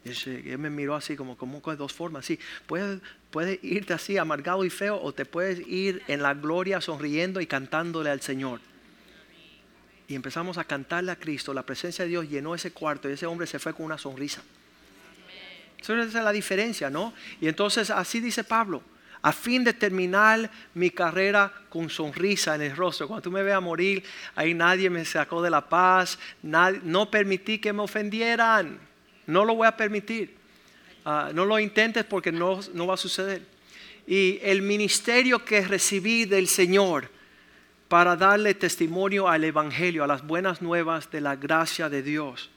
Él 0.06 0.58
me 0.58 0.70
miró 0.70 0.96
así 0.96 1.16
como, 1.16 1.38
como 1.38 1.60
dos 1.60 1.92
formas. 1.92 2.26
Sí, 2.26 2.40
puedes, 2.68 3.02
puedes 3.32 3.62
irte 3.64 3.94
así 3.94 4.18
amargado 4.18 4.64
y 4.64 4.70
feo 4.70 5.00
o 5.02 5.14
te 5.14 5.26
puedes 5.26 5.60
ir 5.68 6.04
en 6.08 6.22
la 6.22 6.34
gloria 6.34 6.82
sonriendo 6.82 7.42
y 7.42 7.48
cantándole 7.48 8.10
al 8.10 8.22
Señor. 8.22 8.62
Y 10.08 10.16
empezamos 10.16 10.58
a 10.58 10.64
cantarle 10.64 11.12
a 11.12 11.16
Cristo. 11.18 11.54
La 11.54 11.66
presencia 11.66 12.06
de 12.06 12.10
Dios 12.10 12.30
llenó 12.30 12.56
ese 12.56 12.72
cuarto 12.72 13.10
y 13.10 13.14
ese 13.14 13.26
hombre 13.26 13.46
se 13.46 13.60
fue 13.60 13.74
con 13.74 13.86
una 13.86 13.98
sonrisa. 13.98 14.42
Esa 15.82 16.02
es 16.02 16.14
la 16.14 16.32
diferencia, 16.32 16.90
¿no? 16.90 17.14
Y 17.40 17.48
entonces 17.48 17.90
así 17.90 18.20
dice 18.20 18.44
Pablo, 18.44 18.84
a 19.22 19.32
fin 19.32 19.64
de 19.64 19.74
terminar 19.74 20.50
mi 20.74 20.92
carrera 20.92 21.52
con 21.70 21.90
sonrisa 21.90 22.56
en 22.56 22.62
el 22.62 22.76
rostro. 22.76 23.08
Cuando 23.08 23.24
tú 23.24 23.32
me 23.32 23.44
veas 23.44 23.62
morir, 23.62 24.04
ahí 24.36 24.54
nadie 24.54 24.90
me 24.90 25.04
sacó 25.06 25.42
de 25.42 25.50
la 25.50 25.68
paz, 25.68 26.20
no 26.42 27.12
permití 27.12 27.60
que 27.60 27.74
me 27.74 27.82
ofendieran, 27.82 28.80
no 29.26 29.46
lo 29.46 29.56
voy 29.56 29.68
a 29.68 29.76
permitir. 29.76 30.38
Ah, 31.06 31.32
no 31.34 31.46
lo 31.46 31.58
intentes 31.60 32.04
porque 32.04 32.32
no, 32.32 32.60
no 32.74 32.88
va 32.88 32.96
a 32.96 32.98
suceder. 32.98 33.42
Y 34.06 34.40
el 34.44 34.62
ministerio 34.62 35.44
que 35.44 35.62
recibí 35.62 36.26
del 36.26 36.48
Señor 36.48 37.10
para 37.88 38.16
darle 38.16 38.54
testimonio 38.54 39.28
al 39.28 39.44
Evangelio, 39.44 40.04
a 40.04 40.08
las 40.08 40.26
buenas 40.26 40.62
nuevas 40.62 41.10
de 41.10 41.22
la 41.22 41.36
gracia 41.36 41.90
de 41.90 42.04
Dios 42.04 42.50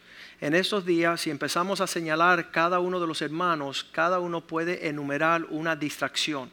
en 0.42 0.56
estos 0.56 0.84
días, 0.84 1.20
si 1.20 1.30
empezamos 1.30 1.80
a 1.80 1.86
señalar 1.86 2.50
cada 2.50 2.80
uno 2.80 2.98
de 2.98 3.06
los 3.06 3.22
hermanos, 3.22 3.86
cada 3.92 4.18
uno 4.18 4.40
puede 4.40 4.88
enumerar 4.88 5.44
una 5.50 5.76
distracción. 5.76 6.50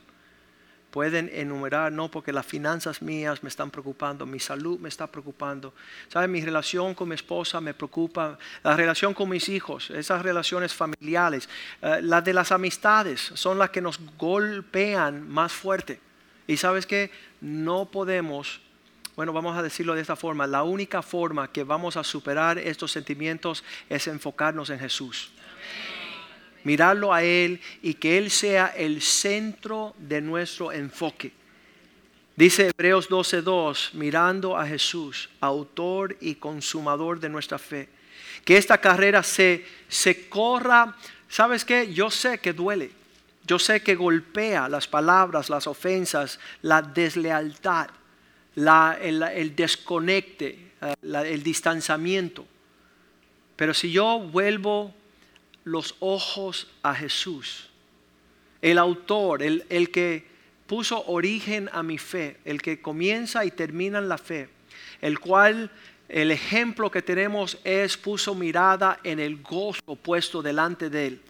Pueden 0.92 1.28
enumerar, 1.34 1.92
no, 1.92 2.12
porque 2.12 2.32
las 2.32 2.46
finanzas 2.46 3.02
mías 3.02 3.42
me 3.42 3.50
están 3.50 3.72
preocupando, 3.72 4.28
mi 4.28 4.40
salud 4.40 4.80
me 4.80 4.90
está 4.90 5.08
preocupando. 5.08 5.74
¿Sabe? 6.08 6.28
Mi 6.28 6.40
relación 6.40 6.94
con 6.94 7.10
mi 7.10 7.16
esposa 7.16 7.60
me 7.62 7.74
preocupa, 7.74 8.38
la 8.64 8.76
relación 8.76 9.16
con 9.16 9.28
mis 9.28 9.50
hijos, 9.50 9.90
esas 9.90 10.22
relaciones 10.22 10.72
familiares, 10.72 11.50
eh, 11.82 11.98
las 12.04 12.24
de 12.24 12.34
las 12.34 12.52
amistades 12.52 13.32
son 13.34 13.58
las 13.58 13.72
que 13.72 13.82
nos 13.82 14.00
golpean 14.20 15.28
más 15.28 15.52
fuerte. 15.52 16.00
Y 16.46 16.58
sabes 16.58 16.86
que 16.86 17.10
no 17.42 17.86
podemos 17.86 18.62
bueno, 19.20 19.34
vamos 19.34 19.58
a 19.58 19.62
decirlo 19.62 19.96
de 19.96 20.02
esta 20.02 20.16
forma, 20.16 20.48
la 20.48 20.64
única 20.64 21.02
forma 21.02 21.52
que 21.52 21.66
vamos 21.66 21.98
a 21.98 22.06
superar 22.06 22.58
estos 22.58 22.94
sentimientos 22.94 23.66
es 23.90 24.08
enfocarnos 24.08 24.70
en 24.70 24.80
Jesús. 24.80 25.32
Mirarlo 26.64 27.14
a 27.14 27.22
Él 27.22 27.60
y 27.82 27.96
que 27.96 28.18
Él 28.18 28.32
sea 28.32 28.68
el 28.68 29.02
centro 29.02 29.94
de 29.98 30.22
nuestro 30.22 30.72
enfoque. 30.72 31.34
Dice 32.38 32.68
Hebreos 32.70 33.10
12:2, 33.10 33.94
mirando 33.96 34.56
a 34.56 34.66
Jesús, 34.66 35.30
autor 35.42 36.16
y 36.22 36.36
consumador 36.36 37.20
de 37.20 37.28
nuestra 37.28 37.60
fe. 37.60 37.90
Que 38.46 38.56
esta 38.56 38.78
carrera 38.78 39.22
se, 39.22 39.66
se 39.90 40.30
corra, 40.30 40.96
¿sabes 41.28 41.66
qué? 41.66 41.94
Yo 41.94 42.10
sé 42.10 42.38
que 42.38 42.54
duele. 42.54 42.90
Yo 43.46 43.60
sé 43.60 43.82
que 43.82 43.96
golpea 43.96 44.70
las 44.70 44.88
palabras, 44.88 45.50
las 45.50 45.68
ofensas, 45.68 46.40
la 46.62 46.82
deslealtad 46.82 47.90
el, 48.68 49.56
desconecte, 49.56 50.72
eh, 50.82 50.94
el 51.02 51.44
distanciamiento. 51.44 52.46
Pero 53.56 53.74
si 53.74 53.92
yo 53.92 54.20
vuelvo 54.20 54.94
los 55.64 55.96
ojos 56.00 56.68
a 56.82 56.96
Jesús, 56.96 57.70
el 58.62 58.78
autor, 58.78 59.44
el, 59.44 59.66
el, 59.70 59.92
que 59.92 60.26
puso 60.68 61.06
origen 61.08 61.70
a 61.72 61.84
mi 61.84 61.98
fe, 61.98 62.38
el 62.46 62.62
que 62.62 62.82
comienza 62.82 63.46
y 63.46 63.52
termina 63.52 64.00
en 64.00 64.10
la 64.10 64.18
fe, 64.18 64.50
el 65.02 65.20
cual 65.20 65.72
el 66.10 66.32
ejemplo 66.32 66.90
que 66.90 67.02
tenemos 67.02 67.58
es 67.64 67.96
puso 67.96 68.34
mirada 68.34 69.00
en 69.04 69.20
el 69.20 69.42
gozo 69.42 69.96
puesto 69.96 70.42
delante 70.42 70.90
de 70.90 71.08
él, 71.08 71.22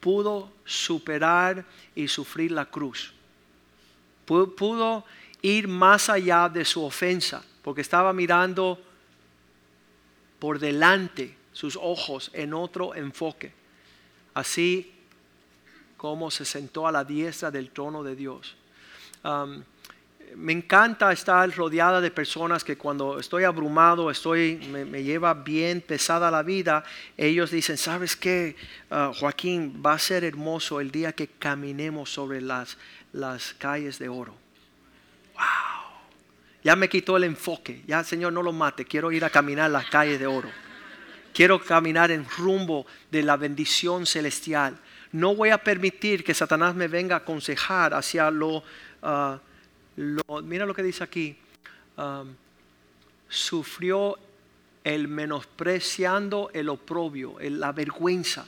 pudo 0.00 0.52
superar 0.64 1.64
y 1.94 2.08
sufrir 2.08 2.52
la 2.52 2.66
cruz, 2.66 3.12
pudo 4.24 5.04
ir 5.46 5.68
más 5.68 6.08
allá 6.08 6.48
de 6.48 6.64
su 6.64 6.82
ofensa, 6.82 7.42
porque 7.62 7.80
estaba 7.80 8.12
mirando 8.12 8.80
por 10.40 10.58
delante 10.58 11.36
sus 11.52 11.76
ojos 11.80 12.30
en 12.34 12.52
otro 12.52 12.94
enfoque, 12.94 13.52
así 14.34 14.92
como 15.96 16.30
se 16.30 16.44
sentó 16.44 16.86
a 16.86 16.92
la 16.92 17.04
diestra 17.04 17.50
del 17.50 17.70
trono 17.70 18.02
de 18.02 18.16
Dios. 18.16 18.56
me 20.34 20.52
encanta 20.52 21.12
estar 21.12 21.48
rodeada 21.54 22.00
de 22.00 22.10
personas 22.10 22.64
que 22.64 22.76
cuando 22.76 23.20
estoy 23.20 23.44
abrumado, 23.44 24.10
estoy, 24.10 24.56
me, 24.68 25.02
lleva 25.04 25.32
bien 25.32 25.80
pesada 25.80 26.30
la 26.30 26.42
vida, 26.42 26.84
ellos 27.16 27.52
dicen, 27.52 27.78
¿sabes 27.78 28.16
qué, 28.16 28.56
ah, 28.90 29.12
Joaquín? 29.14 29.80
Va 29.84 29.92
a 29.94 29.98
ser 29.98 30.24
hermoso 30.24 30.80
el 30.80 30.90
día 30.90 31.12
que 31.12 31.28
caminemos 31.28 32.12
sobre 32.12 32.40
las, 32.40 32.76
las 33.12 33.54
calles 33.54 33.98
de 34.00 34.08
oro 34.08 34.45
wow, 35.36 36.00
ya 36.64 36.74
me 36.74 36.88
quitó 36.88 37.16
el 37.16 37.24
enfoque, 37.24 37.82
ya 37.86 38.02
Señor 38.02 38.32
no 38.32 38.42
lo 38.42 38.52
mate, 38.52 38.84
quiero 38.84 39.12
ir 39.12 39.24
a 39.24 39.30
caminar 39.30 39.70
las 39.70 39.86
calles 39.86 40.18
de 40.18 40.26
oro. 40.26 40.50
Quiero 41.32 41.62
caminar 41.62 42.10
en 42.10 42.26
rumbo 42.38 42.86
de 43.10 43.22
la 43.22 43.36
bendición 43.36 44.06
celestial. 44.06 44.78
No 45.12 45.34
voy 45.34 45.50
a 45.50 45.58
permitir 45.58 46.24
que 46.24 46.32
Satanás 46.32 46.74
me 46.74 46.88
venga 46.88 47.14
a 47.14 47.18
aconsejar 47.18 47.92
hacia 47.92 48.30
lo, 48.30 48.64
uh, 49.02 50.42
mira 50.42 50.64
lo 50.64 50.74
que 50.74 50.82
dice 50.82 51.04
aquí, 51.04 51.36
sufrió 53.28 54.18
el 54.82 55.08
menospreciando 55.08 56.50
el 56.54 56.70
oprobio, 56.70 57.36
la 57.40 57.72
vergüenza. 57.72 58.46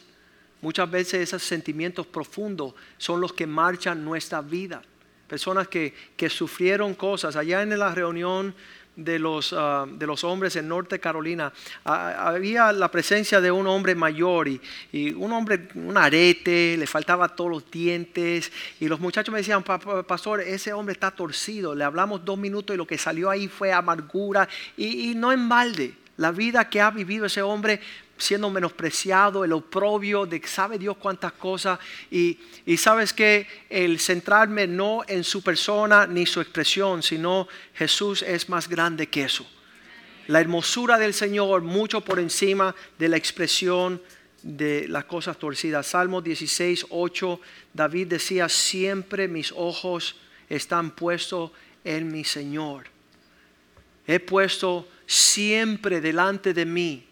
Muchas 0.61 0.91
veces 0.91 1.21
esos 1.21 1.43
sentimientos 1.43 2.07
profundos 2.07 2.75
son 2.97 3.21
los 3.21 3.33
que 3.33 3.47
marchan 3.47 4.05
nuestra 4.05 4.41
vida. 4.41 4.83
Personas 5.29 5.69
que, 5.69 5.95
que 6.17 6.29
sufrieron 6.31 6.95
cosas. 6.95 7.37
Allá 7.37 7.63
en 7.63 7.79
la 7.79 7.95
reunión 7.95 8.55
de 8.99 9.19
los, 9.19 9.55
ah, 9.57 9.87
de 9.89 10.07
los 10.07 10.25
hombres 10.25 10.57
en 10.57 10.69
Norte 10.69 10.99
Carolina, 10.99 11.53
había 11.85 12.73
la 12.73 12.91
presencia 12.91 13.41
de 13.41 13.51
un 13.51 13.67
hombre 13.69 13.95
mayor 13.95 14.49
y, 14.49 14.61
y, 14.91 15.13
un 15.13 15.33
hombre, 15.33 15.69
un 15.77 15.97
arete, 15.97 16.77
le 16.77 16.87
faltaba 16.87 17.29
todos 17.29 17.51
los 17.51 17.71
dientes 17.71 18.51
y 18.81 18.89
los 18.89 18.99
muchachos 18.99 19.33
me 19.33 19.39
decían, 19.39 19.63
pastor, 19.63 20.41
ese 20.41 20.73
hombre 20.73 20.95
está 20.95 21.13
torcido, 21.13 21.77
le 21.77 21.85
hablamos 21.85 22.25
dos 22.25 22.37
minutos 22.37 22.75
y 22.75 22.77
lo 22.77 22.87
que 22.87 22.99
salió 22.99 23.31
ahí 23.31 23.47
fue 23.47 23.73
amargura 23.73 24.49
y, 24.77 25.11
y 25.11 25.15
no 25.15 25.33
en 25.33 25.49
balde. 25.49 25.95
La 26.19 26.33
vida 26.33 26.69
que 26.69 26.81
ha 26.81 26.91
vivido 26.91 27.27
ese 27.27 27.43
hombre 27.43 27.81
siendo 28.19 28.51
menospreciado, 28.51 29.45
el 29.45 29.53
oprobio 29.53 30.27
de 30.27 30.43
sabe 30.47 30.79
Dios 30.79 30.97
cuántas 30.97 31.33
cosas. 31.33 31.79
Y, 32.11 32.39
sabes 32.77 33.13
que 33.13 33.47
el 33.71 33.99
centrarme 34.01 34.67
no 34.67 35.03
en 35.07 35.25
su 35.25 35.43
persona 35.43 36.07
ni 36.07 36.27
su 36.27 36.41
expresión, 36.41 37.03
sino 37.03 37.49
Jesús 37.75 38.23
es 38.23 38.49
más 38.49 38.69
grande 38.69 39.07
que 39.07 39.25
eso. 39.25 39.47
La 40.27 40.41
hermosura 40.41 40.99
del 40.99 41.15
Señor 41.15 41.63
mucho 41.63 42.03
por 42.03 42.19
encima 42.19 42.75
de 42.99 43.09
la 43.09 43.17
expresión 43.17 44.03
de 44.43 44.87
las 44.89 45.05
cosas 45.05 45.39
torcidas. 45.39 45.87
Salmo 45.87 46.21
16, 46.21 46.87
8, 46.91 47.41
David 47.73 48.09
decía, 48.09 48.49
siempre 48.49 49.29
mis 49.29 49.53
ojos 49.53 50.17
están 50.49 50.91
puestos 50.91 51.53
en 51.85 52.11
mi 52.11 52.25
Señor. 52.25 52.87
He 54.07 54.21
puesto 54.21 54.87
siempre 55.09 56.03
delante 56.03 56.53
de 56.53 56.67
mí 56.67 57.05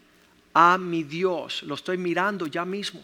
a 0.52 0.76
mi 0.76 1.02
Dios. 1.02 1.62
Lo 1.62 1.74
estoy 1.74 1.96
mirando 1.96 2.46
ya 2.46 2.64
mismo. 2.64 3.02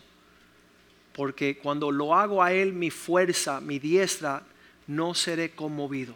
Porque 1.14 1.58
cuando 1.58 1.90
lo 1.90 2.14
hago 2.14 2.42
a 2.42 2.52
Él, 2.52 2.72
mi 2.74 2.90
fuerza, 2.90 3.60
mi 3.60 3.78
diestra, 3.78 4.42
no 4.86 5.14
seré 5.14 5.50
conmovido. 5.52 6.14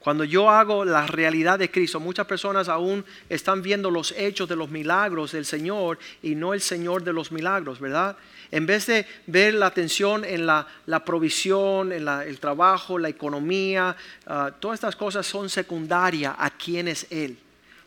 Cuando 0.00 0.22
yo 0.22 0.50
hago 0.50 0.84
la 0.84 1.06
realidad 1.06 1.58
de 1.58 1.70
Cristo, 1.70 1.98
muchas 1.98 2.26
personas 2.26 2.68
aún 2.68 3.04
están 3.28 3.60
viendo 3.60 3.90
los 3.90 4.12
hechos 4.12 4.48
de 4.48 4.54
los 4.54 4.70
milagros 4.70 5.32
del 5.32 5.44
Señor 5.44 5.98
y 6.22 6.34
no 6.34 6.54
el 6.54 6.60
Señor 6.60 7.02
de 7.02 7.12
los 7.12 7.32
milagros, 7.32 7.80
¿verdad? 7.80 8.16
En 8.50 8.66
vez 8.66 8.86
de 8.86 9.04
ver 9.26 9.54
la 9.54 9.66
atención 9.66 10.24
en 10.24 10.46
la, 10.46 10.66
provisión, 11.04 11.90
en 11.90 12.06
el 12.06 12.38
trabajo, 12.38 12.98
la 12.98 13.08
economía, 13.08 13.96
ah, 14.26 14.52
todas 14.60 14.76
estas 14.76 14.94
cosas 14.94 15.26
son 15.26 15.48
secundarias 15.48 16.36
a 16.38 16.50
quién 16.50 16.86
es 16.86 17.06
Él. 17.10 17.36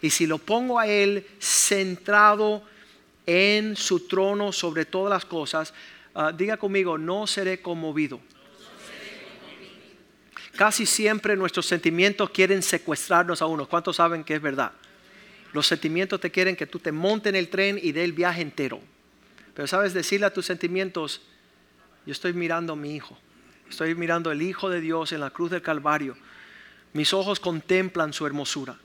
Y 0.02 0.10
si 0.10 0.26
lo 0.26 0.38
pongo 0.38 0.80
a 0.80 0.88
Él 0.88 1.28
centrado 1.40 2.64
en 3.26 3.76
su 3.76 4.08
trono 4.08 4.52
sobre 4.52 4.86
todas 4.86 5.10
las 5.12 5.26
cosas, 5.26 5.74
ah, 6.16 6.32
diga 6.32 6.58
conmigo, 6.58 6.98
no 6.98 7.28
seré 7.28 7.62
conmovido. 7.62 8.20
Casi 10.56 10.86
siempre 10.86 11.36
nuestros 11.36 11.66
sentimientos 11.66 12.30
quieren 12.32 12.62
secuestrarnos 12.62 13.42
a 13.42 13.46
uno. 13.46 13.68
¿Cuántos 13.68 13.96
saben 13.96 14.24
que 14.24 14.36
es 14.36 14.42
verdad? 14.42 14.74
Los 15.54 15.68
sentimientos 15.68 16.20
te 16.20 16.32
quieren 16.32 16.56
que 16.56 16.68
tú 16.68 16.80
te 16.80 16.92
montes 16.92 17.30
en 17.30 17.36
el 17.36 17.50
tren 17.50 17.80
y 17.82 17.92
dé 17.92 18.04
el 18.04 18.14
viaje 18.14 18.42
entero. 18.42 18.82
Pero 19.54 19.68
sabes 19.68 19.94
decirle 19.94 20.26
a 20.26 20.34
tus 20.34 20.46
sentimientos, 20.46 21.22
yo 22.06 22.12
estoy 22.12 22.34
mirando 22.34 22.74
a 22.74 22.76
mi 22.76 22.96
hijo. 22.96 23.18
Estoy 23.70 23.94
mirando 23.96 24.32
el 24.32 24.42
Hijo 24.42 24.70
de 24.70 24.82
Dios 24.82 25.12
en 25.12 25.22
la 25.22 25.30
cruz 25.30 25.52
del 25.52 25.62
Calvario. 25.62 26.18
Mis 26.94 27.14
ojos 27.14 27.40
contemplan 27.40 28.14
su 28.14 28.26
hermosura. 28.26 28.78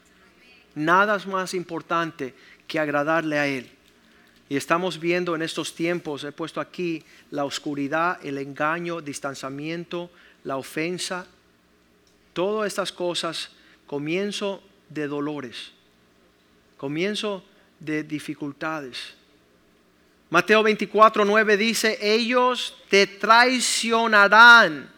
Nada 0.75 1.17
es 1.17 1.27
más 1.27 1.55
importante 1.55 2.35
que 2.67 2.79
agradarle 2.79 3.39
a 3.39 3.47
Él. 3.47 3.71
Y 4.49 4.57
estamos 4.57 5.01
viendo 5.01 5.35
en 5.35 5.43
estos 5.43 5.75
tiempos, 5.75 6.25
he 6.25 6.33
puesto 6.33 6.61
aquí 6.61 7.03
la 7.31 7.45
oscuridad, 7.45 8.25
el 8.25 8.39
engaño, 8.39 9.01
distanciamiento, 9.01 10.11
la 10.45 10.57
ofensa, 10.57 11.27
todas 12.33 12.67
estas 12.67 12.93
cosas, 12.93 13.51
comienzo 13.87 14.63
de 14.91 15.07
dolores, 15.09 15.73
comienzo 16.77 17.45
de 17.81 18.03
dificultades. 18.03 19.15
Mateo 20.29 20.63
24, 20.63 21.25
9 21.25 21.57
dice, 21.57 21.99
ellos 22.01 22.77
te 22.91 23.07
traicionarán, 23.07 24.91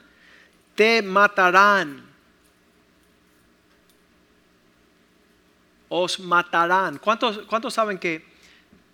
te 0.74 1.02
matarán 1.02 2.05
os 5.88 6.18
matarán. 6.20 6.98
¿Cuántos, 6.98 7.38
cuántos 7.46 7.74
saben 7.74 7.98
que, 7.98 8.24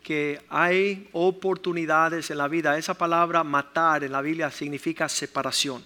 que 0.02 0.40
hay 0.48 1.08
oportunidades 1.12 2.30
en 2.30 2.38
la 2.38 2.48
vida? 2.48 2.76
Esa 2.76 2.94
palabra 2.94 3.44
matar 3.44 4.04
en 4.04 4.12
la 4.12 4.20
Biblia 4.20 4.50
significa 4.50 5.08
separación. 5.08 5.84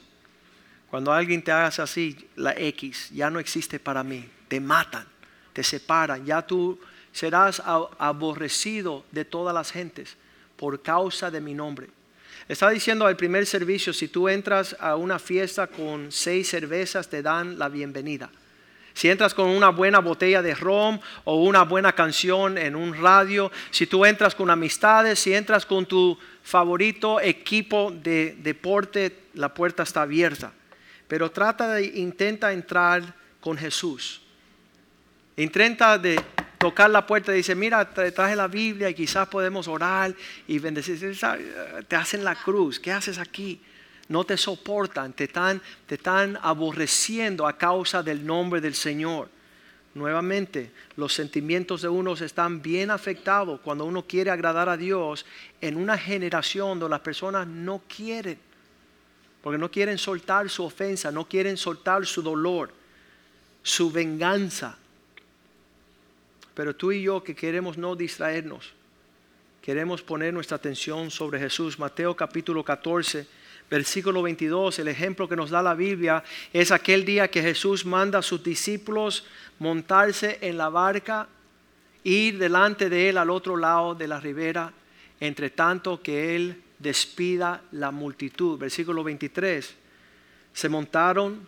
Cuando 0.91 1.13
alguien 1.13 1.43
te 1.43 1.53
hace 1.53 1.83
así, 1.83 2.17
la 2.37 2.53
X 2.53 3.11
ya 3.11 3.29
no 3.31 3.39
existe 3.39 3.79
para 3.79 4.03
mí, 4.03 4.29
te 4.49 4.61
matan, 4.61 5.07
te 5.53 5.63
separan, 5.63 6.25
ya 6.25 6.47
tú 6.47 6.79
serás 7.13 7.61
aborrecido 7.65 9.05
de 9.11 9.25
todas 9.25 9.55
las 9.55 9.73
gentes 9.73 10.17
por 10.57 10.81
causa 10.83 11.31
de 11.31 11.41
mi 11.41 11.55
nombre. 11.55 11.89
Está 12.49 12.71
diciendo 12.71 13.07
al 13.07 13.17
primer 13.17 13.47
servicio, 13.47 13.93
si 13.93 14.07
tú 14.07 14.29
entras 14.29 14.77
a 14.79 14.95
una 14.95 15.19
fiesta 15.19 15.67
con 15.67 16.13
seis 16.13 16.49
cervezas, 16.49 17.09
te 17.09 17.21
dan 17.21 17.59
la 17.59 17.69
bienvenida 17.69 18.31
si 18.97 19.11
entras 19.11 19.35
con 19.35 19.51
una 19.51 19.69
buena 19.69 19.99
botella 19.99 20.41
de 20.41 20.55
rom 20.55 20.99
o 21.25 21.43
una 21.43 21.65
buena 21.65 21.93
canción 21.93 22.57
en 22.57 22.75
un 22.75 22.95
radio, 22.95 23.53
si 23.71 23.87
tú 23.87 24.07
entras 24.07 24.35
con 24.35 24.49
amistades, 24.49 25.19
si 25.19 25.35
entras 25.35 25.67
con 25.67 25.85
tu 25.85 26.19
favorito 26.43 27.21
equipo 27.21 27.91
de 27.91 28.39
deporte, 28.39 29.25
la 29.35 29.53
puerta 29.53 29.83
está 29.83 30.01
abierta. 30.01 30.51
Pero 31.09 31.31
trata 31.31 31.75
de, 31.75 31.85
intenta 31.85 32.55
entrar 32.55 33.03
con 33.39 33.59
Jesús. 33.59 34.23
Intenta 35.37 35.99
de 35.99 36.19
tocar 36.57 36.89
la 36.89 37.07
puerta 37.07 37.35
y 37.35 37.37
dice, 37.37 37.55
mira, 37.55 37.93
traje 37.93 38.35
la 38.35 38.49
Biblia 38.49 38.89
y 38.89 38.95
quizás 38.95 39.29
podemos 39.29 39.69
orar 39.69 40.15
y 40.49 40.59
bendecir. 40.59 41.19
Te 41.87 41.97
hacen 41.97 42.25
la 42.25 42.35
cruz, 42.35 42.81
¿qué 42.81 42.93
haces 42.93 43.19
aquí? 43.19 43.61
No 44.09 44.25
te 44.25 44.37
soportan, 44.37 45.13
te 45.13 45.25
están, 45.25 45.61
te 45.87 45.97
están 45.97 46.39
aborreciendo 46.41 47.47
a 47.47 47.57
causa 47.57 48.03
del 48.03 48.25
nombre 48.25 48.61
del 48.61 48.75
Señor. 48.75 49.29
Nuevamente, 49.95 50.73
los 50.97 51.15
sentimientos 51.15 51.83
de 51.83 51.89
unos 51.89 52.21
están 52.21 52.61
bien 52.61 52.91
afectados 52.91 53.61
cuando 53.61 53.85
uno 53.85 54.03
quiere 54.07 54.31
agradar 54.31 54.69
a 54.69 54.77
Dios 54.77 55.25
en 55.61 55.77
una 55.77 55.97
generación 55.97 56.79
donde 56.79 56.91
las 56.91 57.01
personas 57.01 57.47
no 57.47 57.83
quieren, 57.89 58.39
porque 59.43 59.59
no 59.59 59.71
quieren 59.71 59.97
soltar 59.97 60.51
su 60.51 60.65
ofensa, 60.65 61.11
no 61.11 61.27
quieren 61.27 61.57
soltar 61.57 62.05
su 62.05 62.23
dolor, 62.23 62.73
su 63.63 63.91
venganza. 63.91 64.77
Pero 66.55 66.77
tú 66.77 66.93
y 66.93 67.03
yo 67.03 67.25
que 67.25 67.35
queremos 67.35 67.79
no 67.79 67.97
distraernos, 67.97 68.73
queremos 69.63 70.03
poner 70.03 70.33
nuestra 70.33 70.59
atención 70.59 71.11
sobre 71.11 71.41
Jesús. 71.41 71.79
Mateo 71.79 72.15
capítulo 72.15 72.63
14 72.63 73.27
versículo 73.71 74.23
22, 74.23 74.79
el 74.79 74.89
ejemplo 74.89 75.29
que 75.29 75.37
nos 75.37 75.51
da 75.51 75.63
la 75.63 75.75
Biblia 75.75 76.23
es 76.53 76.71
aquel 76.71 77.05
día 77.05 77.29
que 77.29 77.43
Jesús 77.43 77.85
manda 77.85 78.21
a 78.21 78.23
sus 78.23 78.43
discípulos 78.43 79.25
montarse 79.59 80.39
en 80.41 80.57
la 80.57 80.69
barca, 80.69 81.29
ir 82.05 82.39
delante 82.39 82.89
de 82.89 83.09
él 83.09 83.19
al 83.19 83.31
otro 83.31 83.57
lado 83.57 83.95
de 83.95 84.09
la 84.09 84.21
ribera, 84.21 84.73
entre 85.21 85.51
tanto 85.51 86.01
que 86.03 86.37
él 86.37 86.63
despida 86.79 87.63
la 87.73 87.91
multitud. 87.91 88.59
Versículo 88.59 89.03
23, 89.03 89.75
se 90.53 90.69
montaron, 90.69 91.47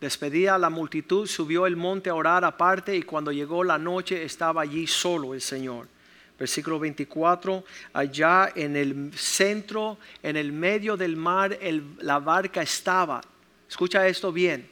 despedía 0.00 0.54
a 0.54 0.58
la 0.58 0.70
multitud, 0.70 1.26
subió 1.26 1.66
el 1.66 1.76
monte 1.76 2.10
a 2.10 2.14
orar 2.14 2.44
aparte 2.44 2.96
y 2.96 3.02
cuando 3.02 3.32
llegó 3.32 3.64
la 3.64 3.78
noche 3.78 4.24
estaba 4.24 4.62
allí 4.62 4.86
solo 4.86 5.34
el 5.34 5.40
Señor. 5.40 5.93
Versículo 6.38 6.80
24, 6.80 7.64
allá 7.92 8.52
en 8.56 8.76
el 8.76 9.12
centro, 9.14 9.98
en 10.22 10.36
el 10.36 10.52
medio 10.52 10.96
del 10.96 11.16
mar, 11.16 11.56
la 12.00 12.18
barca 12.18 12.60
estaba, 12.60 13.20
escucha 13.68 14.06
esto 14.08 14.32
bien, 14.32 14.68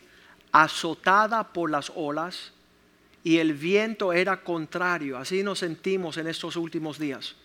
azotada 0.51 1.53
por 1.53 1.70
las 1.70 1.92
olas 1.94 2.53
y 3.25 3.38
el 3.38 3.55
viento 3.55 4.12
era 4.12 4.42
contrario. 4.42 5.16
Así 5.16 5.42
nos 5.42 5.61
sentimos 5.61 6.16
en 6.16 6.27
estos 6.27 6.57
últimos 6.57 6.98
días. 6.98 7.37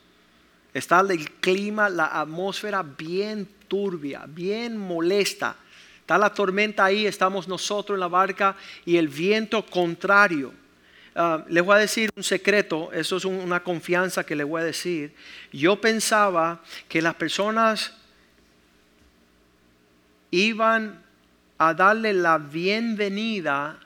Está 0.73 0.99
el 1.01 1.31
clima, 1.39 1.89
la 1.89 2.19
atmósfera 2.19 2.83
bien 2.83 3.47
turbia, 3.67 4.25
bien 4.27 4.77
molesta. 4.77 5.55
Está 6.01 6.17
la 6.17 6.33
tormenta 6.33 6.85
ahí, 6.85 7.05
estamos 7.05 7.47
nosotros 7.47 7.95
en 7.95 7.99
la 7.99 8.07
barca 8.07 8.55
y 8.85 8.97
el 8.97 9.07
viento 9.07 9.65
contrario. 9.65 10.53
Ah, 11.19 11.43
les 11.49 11.65
voy 11.65 11.75
a 11.75 11.79
decir 11.79 12.11
un 12.15 12.23
secreto, 12.23 12.91
eso 12.93 13.17
es 13.17 13.25
una 13.25 13.63
confianza 13.63 14.23
que 14.23 14.35
les 14.35 14.45
voy 14.45 14.61
a 14.61 14.65
decir. 14.65 15.15
Yo 15.51 15.81
pensaba 15.81 16.61
que 16.87 17.01
las 17.01 17.15
personas 17.15 17.91
iban 20.29 21.03
a 21.57 21.73
darle 21.73 22.13
la 22.13 22.37
bienvenida 22.37 23.79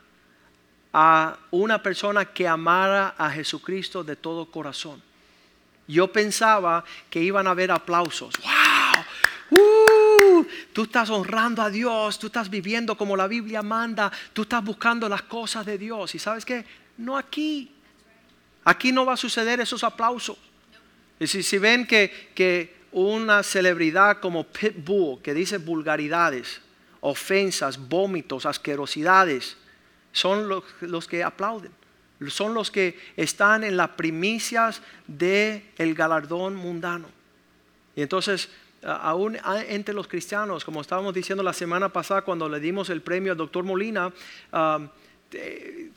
a 0.92 1.38
una 1.50 1.82
persona 1.82 2.26
que 2.26 2.46
amara 2.46 3.14
a 3.16 3.30
Jesucristo 3.30 4.04
de 4.04 4.16
todo 4.16 4.50
corazón. 4.50 5.02
Yo 5.88 6.12
pensaba 6.12 6.84
que 7.08 7.22
iban 7.22 7.46
a 7.46 7.52
haber 7.52 7.70
aplausos. 7.70 8.34
¡Wow! 8.42 9.58
¡Uh! 9.58 10.46
Tú 10.74 10.82
estás 10.82 11.08
honrando 11.08 11.62
a 11.62 11.70
Dios, 11.70 12.18
tú 12.18 12.26
estás 12.26 12.50
viviendo 12.50 12.94
como 12.94 13.16
la 13.16 13.26
Biblia 13.26 13.62
manda, 13.62 14.12
tú 14.34 14.42
estás 14.42 14.62
buscando 14.62 15.08
las 15.08 15.22
cosas 15.22 15.64
de 15.64 15.78
Dios. 15.78 16.14
¿Y 16.14 16.18
sabes 16.18 16.44
qué? 16.44 16.81
No 17.02 17.18
aquí. 17.18 17.70
Aquí 18.64 18.92
no 18.92 19.04
va 19.04 19.14
a 19.14 19.16
suceder 19.16 19.60
esos 19.60 19.82
aplausos. 19.82 20.38
Y 21.18 21.26
si, 21.26 21.58
ven 21.58 21.86
que, 21.86 22.82
una 22.92 23.42
celebridad 23.42 24.20
como 24.20 24.44
Pitbull, 24.44 25.20
que 25.22 25.34
dice 25.34 25.58
vulgaridades, 25.58 26.60
ofensas, 27.00 27.88
vómitos, 27.88 28.46
asquerosidades, 28.46 29.56
son 30.12 30.48
los, 30.48 31.08
que 31.08 31.24
aplauden 31.24 31.72
son 32.28 32.54
los 32.54 32.70
que 32.70 32.96
están 33.16 33.64
en 33.64 33.76
las 33.76 33.88
primicias 33.90 34.80
del 35.08 35.64
el 35.76 35.94
galardón 35.94 36.54
mundano. 36.54 37.08
Y 37.96 38.02
entonces, 38.02 38.48
aún 38.84 39.36
entre 39.66 39.92
los 39.92 40.06
cristianos, 40.06 40.64
como 40.64 40.80
estábamos 40.80 41.14
diciendo 41.14 41.42
la 41.42 41.52
semana 41.52 41.88
pasada 41.88 42.22
cuando 42.22 42.48
le 42.48 42.60
dimos 42.60 42.90
el 42.90 43.02
premio 43.02 43.32
al 43.32 43.38
doctor 43.38 43.64
Molina, 43.64 44.12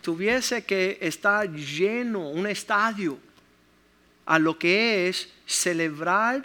tuviese 0.02 0.64
que 0.64 0.98
estar 1.02 1.52
lleno 1.52 2.30
un 2.30 2.48
estadio 2.48 3.18
a 4.26 4.40
lo 4.40 4.58
que 4.58 5.08
es 5.08 5.30
celebrar 5.46 6.44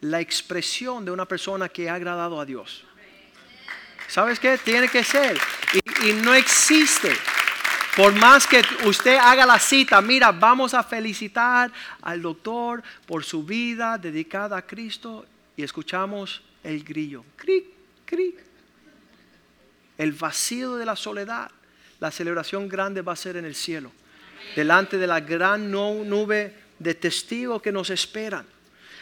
la 0.00 0.20
expresión 0.20 1.04
de 1.04 1.10
una 1.10 1.26
persona 1.26 1.68
que 1.68 1.88
ha 1.88 1.94
agradado 1.94 2.40
a 2.40 2.44
Dios. 2.44 2.84
¿Sabes 4.08 4.38
qué? 4.38 4.58
Tiene 4.58 4.88
que 4.88 5.02
ser. 5.02 5.38
y 6.04 6.12
no 6.12 6.34
existe 6.34 7.12
por 7.96 8.12
más 8.12 8.46
que 8.46 8.62
usted 8.84 9.16
haga 9.16 9.46
la 9.46 9.58
cita, 9.58 10.02
mira, 10.02 10.30
vamos 10.30 10.74
a 10.74 10.82
felicitar 10.82 11.72
al 12.02 12.20
doctor 12.20 12.82
por 13.06 13.24
su 13.24 13.42
vida 13.42 13.96
dedicada 13.96 14.58
a 14.58 14.66
Cristo 14.66 15.24
y 15.56 15.62
escuchamos 15.62 16.42
el 16.62 16.84
grillo. 16.84 17.24
Cric, 17.36 17.64
cric. 18.04 18.44
El 19.96 20.12
vacío 20.12 20.76
de 20.76 20.84
la 20.84 20.94
soledad. 20.94 21.50
La 22.00 22.10
celebración 22.10 22.68
grande 22.68 23.02
va 23.02 23.12
a 23.12 23.16
ser 23.16 23.36
en 23.36 23.44
el 23.44 23.54
cielo. 23.54 23.92
Delante 24.54 24.98
de 24.98 25.06
la 25.06 25.20
gran 25.20 25.70
nube 25.70 26.54
de 26.78 26.94
testigos 26.94 27.62
que 27.62 27.72
nos 27.72 27.90
esperan. 27.90 28.46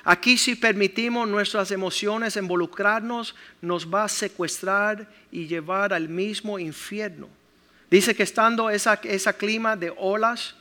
Aquí 0.05 0.37
si 0.37 0.55
permitimos 0.55 1.27
nuestras 1.29 1.71
emociones 1.71 2.37
involucrarnos, 2.37 3.35
nos 3.63 3.93
va 3.93 4.05
a 4.05 4.09
secuestrar 4.09 5.09
y 5.33 5.47
llevar 5.47 5.93
al 5.93 6.09
mismo 6.09 6.59
infierno 6.59 7.29
Dice 7.95 8.13
que 8.17 8.25
estando 8.25 8.71
esa, 8.71 8.99
esa 9.05 9.33
clima 9.33 9.77
de 9.77 9.95
olas, 9.97 10.57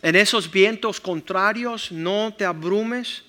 en 0.00 0.16
esos 0.16 0.50
vientos 0.50 0.98
contrarios, 0.98 1.92
no 1.92 2.34
te 2.34 2.46
abrumes. 2.46 3.22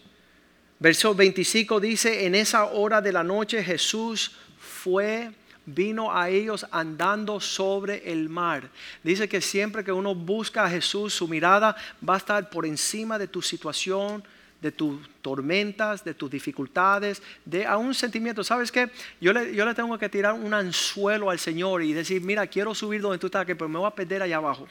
Verso 0.79 1.13
25 1.13 1.81
dice, 1.81 2.25
en 2.25 2.33
esa 2.33 2.63
hora 2.63 3.01
de 3.01 3.11
la 3.11 3.21
noche 3.21 3.61
Jesús 3.61 4.31
fue, 4.57 5.31
vino 5.65 6.15
a 6.15 6.29
ellos 6.29 6.65
andando 6.71 7.39
sobre 7.39 8.11
el 8.11 8.29
mar. 8.29 8.69
Dice 9.03 9.29
que 9.29 9.41
siempre 9.41 9.83
que 9.83 9.91
uno 9.91 10.13
busca 10.13 10.65
a 10.65 10.69
Jesús, 10.69 11.13
su 11.13 11.27
mirada 11.27 11.75
va 12.07 12.15
a 12.15 12.17
estar 12.17 12.49
por 12.49 12.65
encima 12.65 13.17
de 13.17 13.27
tu 13.27 13.41
situación, 13.41 14.23
de 14.61 14.71
tus 14.71 15.01
tormentas, 15.21 16.03
de 16.03 16.13
tus 16.13 16.31
dificultades, 16.31 17.21
de 17.43 17.65
a 17.65 17.77
un 17.77 17.93
sentimiento. 17.93 18.43
¿Sabes 18.43 18.71
qué? 18.71 18.89
Yo 19.19 19.33
le, 19.33 19.53
yo 19.53 19.65
le 19.65 19.73
tengo 19.73 19.97
que 19.97 20.09
tirar 20.09 20.33
un 20.33 20.53
anzuelo 20.53 21.29
al 21.29 21.37
Señor 21.37 21.83
y 21.83 21.93
decir, 21.93 22.21
mira, 22.21 22.47
quiero 22.47 22.73
subir 22.73 23.01
donde 23.01 23.17
tú 23.17 23.27
estás, 23.27 23.45
pero 23.45 23.67
me 23.67 23.77
voy 23.77 23.87
a 23.87 23.91
perder 23.91 24.23
allá 24.23 24.37
abajo. 24.37 24.67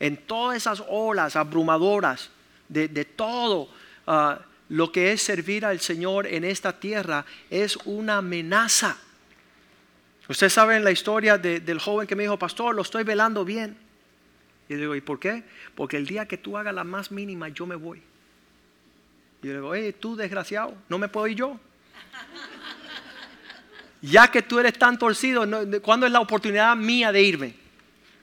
En 0.00 0.16
todas 0.16 0.56
esas 0.56 0.82
olas 0.88 1.36
abrumadoras 1.36 2.30
de, 2.68 3.04
todo 3.04 3.68
ah, 4.06 4.40
lo 4.68 4.90
que 4.90 5.12
es 5.12 5.22
servir 5.22 5.64
al 5.64 5.80
Señor 5.80 6.26
en 6.26 6.44
esta 6.44 6.78
tierra 6.78 7.24
es 7.50 7.76
una 7.84 8.18
amenaza. 8.18 8.96
Ustedes 10.28 10.52
saben 10.52 10.84
la 10.84 10.90
historia 10.90 11.36
del 11.36 11.78
joven 11.78 12.06
que 12.06 12.16
me 12.16 12.22
dijo, 12.22 12.38
pastor, 12.38 12.74
lo 12.74 12.82
estoy 12.82 13.04
velando 13.04 13.44
bien. 13.44 13.76
Y 14.68 14.72
yo 14.72 14.78
digo, 14.78 14.94
¿y 14.94 15.00
por 15.02 15.20
qué? 15.20 15.44
Porque 15.74 15.98
el 15.98 16.06
día 16.06 16.26
que 16.26 16.38
tú 16.38 16.56
hagas 16.56 16.74
la 16.74 16.84
más 16.84 17.10
mínima, 17.10 17.48
yo 17.50 17.66
me 17.66 17.74
voy. 17.74 17.98
Y 19.42 19.46
yo 19.46 19.52
le 19.52 19.58
digo, 19.58 19.74
hey, 19.74 19.94
tú 19.98 20.16
desgraciado, 20.16 20.74
no 20.88 20.96
me 20.96 21.08
puedo 21.08 21.26
ir 21.26 21.36
yo. 21.36 21.60
ya 24.00 24.30
que 24.30 24.40
tú 24.40 24.58
eres 24.58 24.78
tan 24.78 24.98
torcido, 24.98 25.44
¿cuándo 25.82 26.06
es 26.06 26.12
la 26.12 26.20
oportunidad 26.20 26.74
mía 26.74 27.12
de 27.12 27.22
irme? 27.22 27.54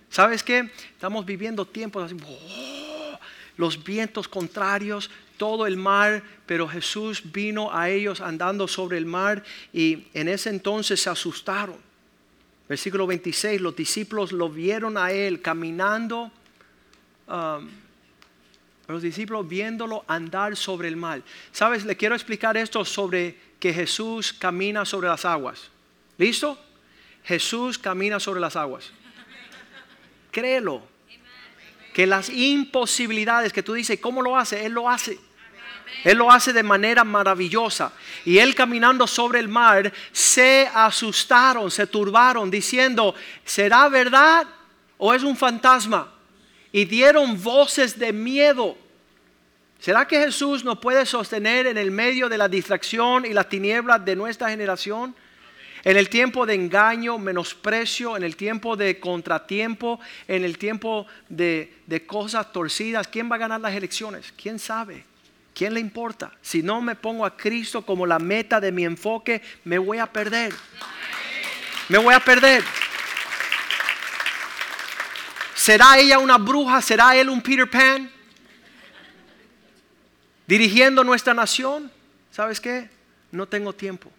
¿Sabes 0.10 0.44
qué? 0.44 0.72
Estamos 0.94 1.24
viviendo 1.26 1.66
tiempos 1.66 2.04
así, 2.04 2.18
oh, 2.28 3.20
los 3.58 3.84
vientos 3.84 4.28
contrarios, 4.28 5.12
todo 5.38 5.68
el 5.68 5.78
mar, 5.78 6.24
pero 6.48 6.68
Jesús 6.68 7.22
vino 7.32 7.72
a 7.72 7.90
ellos 7.90 8.22
andando 8.22 8.68
sobre 8.68 8.98
el 8.98 9.06
mar 9.06 9.44
y 9.72 10.08
en 10.16 10.28
ese 10.28 10.50
entonces 10.50 11.00
se 11.00 11.10
asustaron. 11.10 11.91
Versículo 12.72 13.06
26, 13.06 13.60
los 13.60 13.76
discípulos 13.76 14.32
lo 14.32 14.48
vieron 14.48 14.98
a 14.98 15.12
él 15.12 15.42
caminando. 15.42 16.32
Um, 17.28 17.70
los 18.88 19.02
discípulos 19.02 19.46
viéndolo 19.46 20.06
andar 20.08 20.56
sobre 20.56 20.88
el 20.88 20.96
mar. 20.96 21.22
¿Sabes? 21.52 21.84
Le 21.84 21.98
quiero 21.98 22.16
explicar 22.16 22.56
esto 22.56 22.86
sobre 22.86 23.36
que 23.60 23.74
Jesús 23.74 24.32
camina 24.32 24.86
sobre 24.86 25.10
las 25.10 25.26
aguas. 25.26 25.70
¿Listo? 26.18 26.58
Jesús 27.26 27.78
camina 27.78 28.22
sobre 28.22 28.40
las 28.40 28.56
aguas. 28.56 28.90
Créelo. 30.32 30.82
Que 31.94 32.08
las 32.08 32.30
imposibilidades 32.30 33.52
que 33.52 33.64
tú 33.64 33.74
dices, 33.74 34.00
¿cómo 34.00 34.22
lo 34.22 34.38
hace? 34.38 34.66
Él 34.66 34.72
lo 34.72 34.90
hace. 34.90 35.20
Él 36.04 36.18
lo 36.18 36.32
hace 36.32 36.54
de 36.54 36.64
manera 36.64 37.04
maravillosa. 37.04 37.92
Y 38.26 38.38
él 38.38 38.56
caminando 38.56 39.08
sobre 39.08 39.40
el 39.40 39.48
mar, 39.48 39.92
se 40.12 40.70
asustaron, 40.74 41.70
se 41.70 41.88
turbaron, 41.88 42.50
diciendo, 42.50 43.16
¿será 43.46 43.88
verdad 43.90 44.48
o 44.98 45.14
es 45.14 45.24
un 45.24 45.36
fantasma? 45.38 46.12
y 46.72 46.86
dieron 46.86 47.42
voces 47.42 47.98
de 48.00 48.14
miedo. 48.14 48.78
¿Será 49.80 50.08
que 50.08 50.20
Jesús 50.20 50.64
nos 50.64 50.80
puede 50.80 51.06
sostener 51.06 51.68
en 51.68 51.78
el 51.78 51.92
medio 51.92 52.30
de 52.30 52.38
la 52.38 52.48
distracción 52.48 53.26
y 53.26 53.34
las 53.34 53.50
tinieblas 53.50 54.04
de 54.06 54.16
nuestra 54.16 54.50
generación? 54.50 55.16
En 55.84 55.98
el 55.98 56.10
tiempo 56.10 56.46
de 56.46 56.54
engaño, 56.54 57.18
menosprecio, 57.18 58.16
en 58.16 58.24
el 58.24 58.36
tiempo 58.36 58.76
de 58.76 59.00
contratiempo, 59.00 60.00
en 60.28 60.46
el 60.46 60.60
tiempo 60.60 61.08
de, 61.28 61.74
de, 61.88 62.06
cosas 62.06 62.52
torcidas, 62.54 63.08
¿quién 63.08 63.32
va 63.32 63.38
a 63.38 63.40
ganar 63.40 63.60
las 63.60 63.74
elecciones? 63.74 64.32
¿Quién 64.40 64.60
sabe? 64.60 65.04
¿Quién 65.54 65.74
le 65.74 65.80
importa? 65.80 66.32
Si 66.42 66.64
no 66.64 66.82
me 66.82 66.96
pongo 66.96 67.26
a 67.26 67.36
Cristo 67.36 67.86
como 67.86 68.06
la 68.06 68.20
meta 68.20 68.60
de 68.60 68.72
mi 68.72 68.86
enfoque, 68.86 69.42
me 69.64 69.78
voy 69.78 69.98
a 69.98 70.06
perder. 70.06 70.54
Me 71.90 71.98
voy 71.98 72.14
a 72.14 72.20
perder. 72.20 72.64
¿Será 75.54 75.98
ella 75.98 76.18
una 76.18 76.38
bruja? 76.38 76.82
¿Será 76.82 77.16
él 77.16 77.30
un 77.30 77.42
Peter 77.42 77.70
Pan? 77.70 78.10
Dirigiendo 80.48 81.04
nuestra 81.04 81.34
nación. 81.34 81.92
¿Sabes 82.32 82.60
qué? 82.60 82.90
No 83.32 83.48
tengo 83.48 83.74
tiempo. 83.74 84.12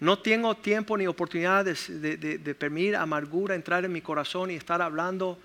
No 0.00 0.18
tengo 0.18 0.56
tiempo 0.56 0.98
ni 0.98 1.06
oportunidad 1.06 1.64
de, 1.64 2.16
de, 2.16 2.54
permitir 2.54 2.96
amargura 2.96 3.54
entrar 3.54 3.84
en 3.84 3.92
mi 3.92 4.00
corazón 4.00 4.50
y 4.50 4.54
estar 4.54 4.82
hablando 4.82 5.38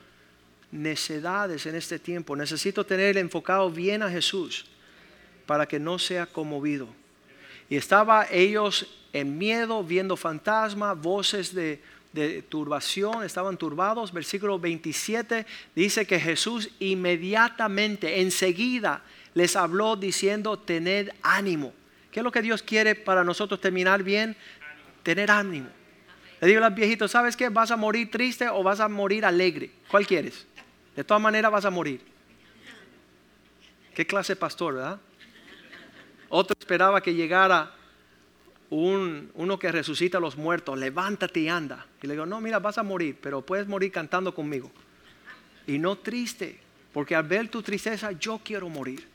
necedades 0.72 1.66
en 1.66 1.76
este 1.76 2.00
tiempo. 2.00 2.36
Necesito 2.36 2.86
tener 2.86 3.18
enfocado 3.18 3.70
bien 3.70 4.04
a 4.04 4.10
Jesús 4.10 4.66
para 5.46 5.68
que 5.68 5.80
no 5.80 6.00
sea 6.00 6.26
conmovido. 6.26 6.88
Y 7.70 7.76
estaba 7.76 8.28
ellos 8.30 8.88
en 9.14 9.38
miedo, 9.38 9.84
viendo 9.84 10.16
fantasmas, 10.16 11.00
voces 11.00 11.54
de 11.54 11.82
de 12.12 12.42
turbación, 12.42 13.24
estaban 13.24 13.58
turbados. 13.58 14.12
Versículo 14.12 14.60
27 14.60 15.46
dice 15.76 16.06
que 16.06 16.20
Jesús 16.20 16.70
inmediatamente, 16.80 18.22
enseguida, 18.22 19.04
les 19.34 19.56
habló 19.56 19.96
diciendo, 19.96 20.58
tened 20.58 21.10
ánimo. 21.22 21.74
¿Qué 22.12 22.22
es 22.22 22.24
lo 22.24 22.32
que 22.32 22.42
Dios 22.42 22.64
quiere 22.64 22.96
para 22.96 23.24
nosotros 23.24 23.62
terminar 23.62 24.04
bien? 24.04 24.36
Tener 25.04 25.30
ánimo. 25.30 25.70
Le 26.42 26.48
digo 26.48 26.64
a 26.64 26.70
los 26.70 26.76
viejitos, 26.76 27.12
¿sabes 27.12 27.36
qué? 27.36 27.50
¿Vas 27.50 27.70
a 27.70 27.76
morir 27.76 28.10
triste 28.10 28.48
o 28.50 28.64
vas 28.64 28.80
a 28.80 28.88
morir 28.88 29.26
alegre? 29.26 29.70
¿Cuál 29.90 30.08
quieres? 30.08 30.48
De 30.96 31.04
todas 31.04 31.22
maneras 31.22 31.52
vas 31.52 31.66
a 31.66 31.70
morir. 31.70 32.02
¿Qué 33.94 34.06
clase 34.06 34.34
de 34.34 34.38
pastor, 34.38 34.76
verdad? 34.76 35.00
Otro 36.30 36.56
esperaba 36.60 37.02
que 37.02 37.14
llegara 37.14 37.74
un, 38.70 39.32
uno 39.34 39.58
que 39.58 39.72
resucita 39.72 40.20
a 40.20 40.22
los 40.22 40.38
muertos, 40.38 40.78
levántate 40.78 41.40
y 41.42 41.50
anda. 41.50 41.86
Y 42.02 42.08
le 42.08 42.14
digo, 42.14 42.26
no, 42.26 42.40
mira, 42.40 42.60
vas 42.60 42.78
a 42.78 42.84
morir, 42.84 43.18
pero 43.22 43.42
puedes 43.42 43.68
morir 43.68 43.92
cantando 43.92 44.34
conmigo. 44.34 44.72
Y 45.68 45.80
no 45.80 45.98
triste, 45.98 46.60
porque 46.94 47.16
al 47.16 47.24
ver 47.24 47.50
tu 47.50 47.62
tristeza, 47.62 48.12
yo 48.12 48.40
quiero 48.44 48.70
morir. 48.70 49.08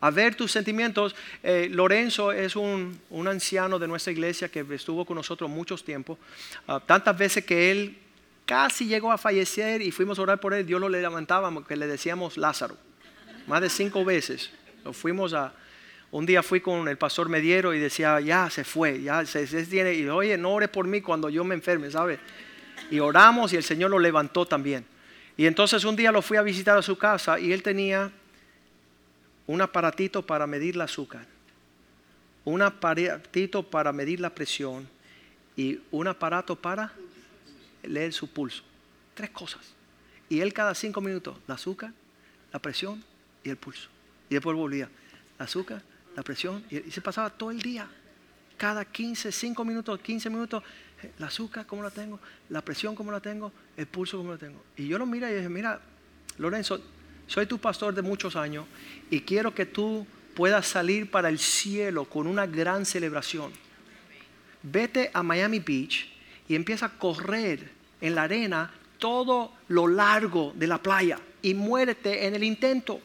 A 0.00 0.10
ver 0.10 0.34
tus 0.34 0.52
sentimientos, 0.52 1.16
eh, 1.42 1.68
Lorenzo 1.70 2.30
es 2.30 2.54
un, 2.54 3.00
anciano 3.26 3.78
de 3.78 3.88
nuestra 3.88 4.12
iglesia 4.12 4.48
que 4.48 4.64
estuvo 4.70 5.04
con 5.04 5.16
nosotros 5.16 5.48
muchos 5.50 5.84
tiempos. 5.84 6.18
Ah, 6.68 6.80
tantas 6.84 7.16
veces 7.16 7.44
que 7.44 7.70
él 7.70 7.98
casi 8.46 8.86
llegó 8.86 9.12
a 9.12 9.18
fallecer 9.18 9.82
y 9.82 9.90
fuimos 9.90 10.18
a 10.18 10.22
orar 10.22 10.40
por 10.40 10.54
él. 10.54 10.64
Dios 10.64 10.80
lo 10.80 10.88
levantábamos, 10.88 11.66
que 11.66 11.76
le 11.76 11.86
decíamos 11.86 12.38
Lázaro. 12.38 12.76
Más 13.46 13.60
de 13.60 13.68
cinco 13.68 14.04
veces. 14.04 14.50
Lo 14.84 14.92
fuimos 14.92 15.34
a. 15.34 15.52
Un 16.12 16.24
día 16.24 16.42
fui 16.42 16.60
con 16.60 16.86
el 16.88 16.96
pastor 16.96 17.28
Mediero 17.28 17.74
y 17.74 17.80
decía, 17.80 18.20
ya 18.20 18.48
se 18.48 18.64
fue, 18.64 19.02
ya 19.02 19.26
se, 19.26 19.46
tiene. 19.66 19.92
Y 19.94 20.08
oye, 20.08 20.38
no 20.38 20.54
ore 20.54 20.68
por 20.68 20.86
mí 20.86 21.00
cuando 21.00 21.28
yo 21.28 21.44
me 21.44 21.54
enferme, 21.56 21.90
¿sabe? 21.90 22.20
Y 22.90 23.00
oramos 23.00 23.52
y 23.52 23.56
el 23.56 23.64
Señor 23.64 23.90
lo 23.90 23.98
levantó 23.98 24.46
también. 24.46 24.86
Y 25.36 25.46
entonces 25.46 25.84
un 25.84 25.96
día 25.96 26.12
lo 26.12 26.22
fui 26.22 26.36
a 26.36 26.42
visitar 26.42 26.78
a 26.78 26.82
su 26.82 26.96
casa 26.96 27.38
y 27.38 27.52
él 27.52 27.62
tenía 27.62 28.10
un 29.46 29.60
aparatito 29.60 30.24
para 30.24 30.46
medir 30.46 30.76
el 30.76 30.80
azúcar, 30.80 31.26
un 32.44 32.62
aparatito 32.62 33.64
para 33.64 33.92
medir 33.92 34.20
la 34.20 34.30
presión 34.30 34.88
y 35.56 35.80
un 35.90 36.06
aparato 36.06 36.56
para 36.56 36.92
leer 37.86 38.12
su 38.12 38.28
pulso. 38.28 38.62
Tres 39.14 39.30
cosas. 39.30 39.60
Y 40.28 40.40
él 40.40 40.52
cada 40.52 40.74
cinco 40.74 41.00
minutos, 41.00 41.38
el 41.46 41.54
azúcar, 41.54 41.92
la 42.52 42.58
presión 42.58 43.02
y 43.44 43.50
el 43.50 43.56
pulso. 43.56 43.88
Y 44.28 44.34
después 44.34 44.56
volvía, 44.56 44.88
el 45.38 45.44
azúcar, 45.44 45.82
la 46.16 46.22
presión, 46.22 46.64
y, 46.70 46.90
se 46.90 47.00
pasaba 47.00 47.30
todo 47.30 47.50
el 47.50 47.60
día. 47.60 47.88
Cada 48.56 48.84
15, 48.86 49.30
5 49.32 49.64
minutos, 49.66 50.00
15 50.00 50.30
minutos, 50.30 50.62
eh, 51.02 51.12
azúcar, 51.20 51.66
¿cómo 51.66 51.82
la 51.82 51.90
tengo? 51.90 52.18
La 52.48 52.62
presión, 52.62 52.94
¿cómo 52.94 53.12
la 53.12 53.20
tengo? 53.20 53.52
El 53.76 53.86
pulso, 53.86 54.16
¿cómo 54.16 54.32
la 54.32 54.38
tengo? 54.38 54.64
Y 54.76 54.88
yo 54.88 54.98
lo 54.98 55.04
mira 55.04 55.30
y 55.30 55.34
dije, 55.34 55.48
mira, 55.50 55.78
Lorenzo, 56.38 56.80
soy 57.26 57.44
tu 57.44 57.58
pastor 57.58 57.94
de 57.94 58.00
muchos 58.00 58.34
años 58.34 58.64
y 59.10 59.20
quiero 59.20 59.54
que 59.54 59.66
tú 59.66 60.06
puedas 60.34 60.66
salir 60.66 61.10
para 61.10 61.28
el 61.28 61.38
cielo 61.38 62.06
con 62.06 62.26
una 62.26 62.46
gran 62.46 62.86
celebración. 62.86 63.52
Vete 64.62 65.10
a 65.12 65.22
Miami 65.22 65.60
Beach 65.60 66.15
y 66.48 66.54
empieza 66.54 66.86
a 66.86 66.90
correr 66.90 67.70
en 68.00 68.14
la 68.14 68.22
arena 68.24 68.72
todo 68.98 69.52
lo 69.68 69.88
largo 69.88 70.52
de 70.54 70.66
la 70.66 70.78
playa 70.78 71.18
y 71.42 71.54
muérete 71.54 72.26
en 72.26 72.34
el 72.34 72.44
intento. 72.44 73.00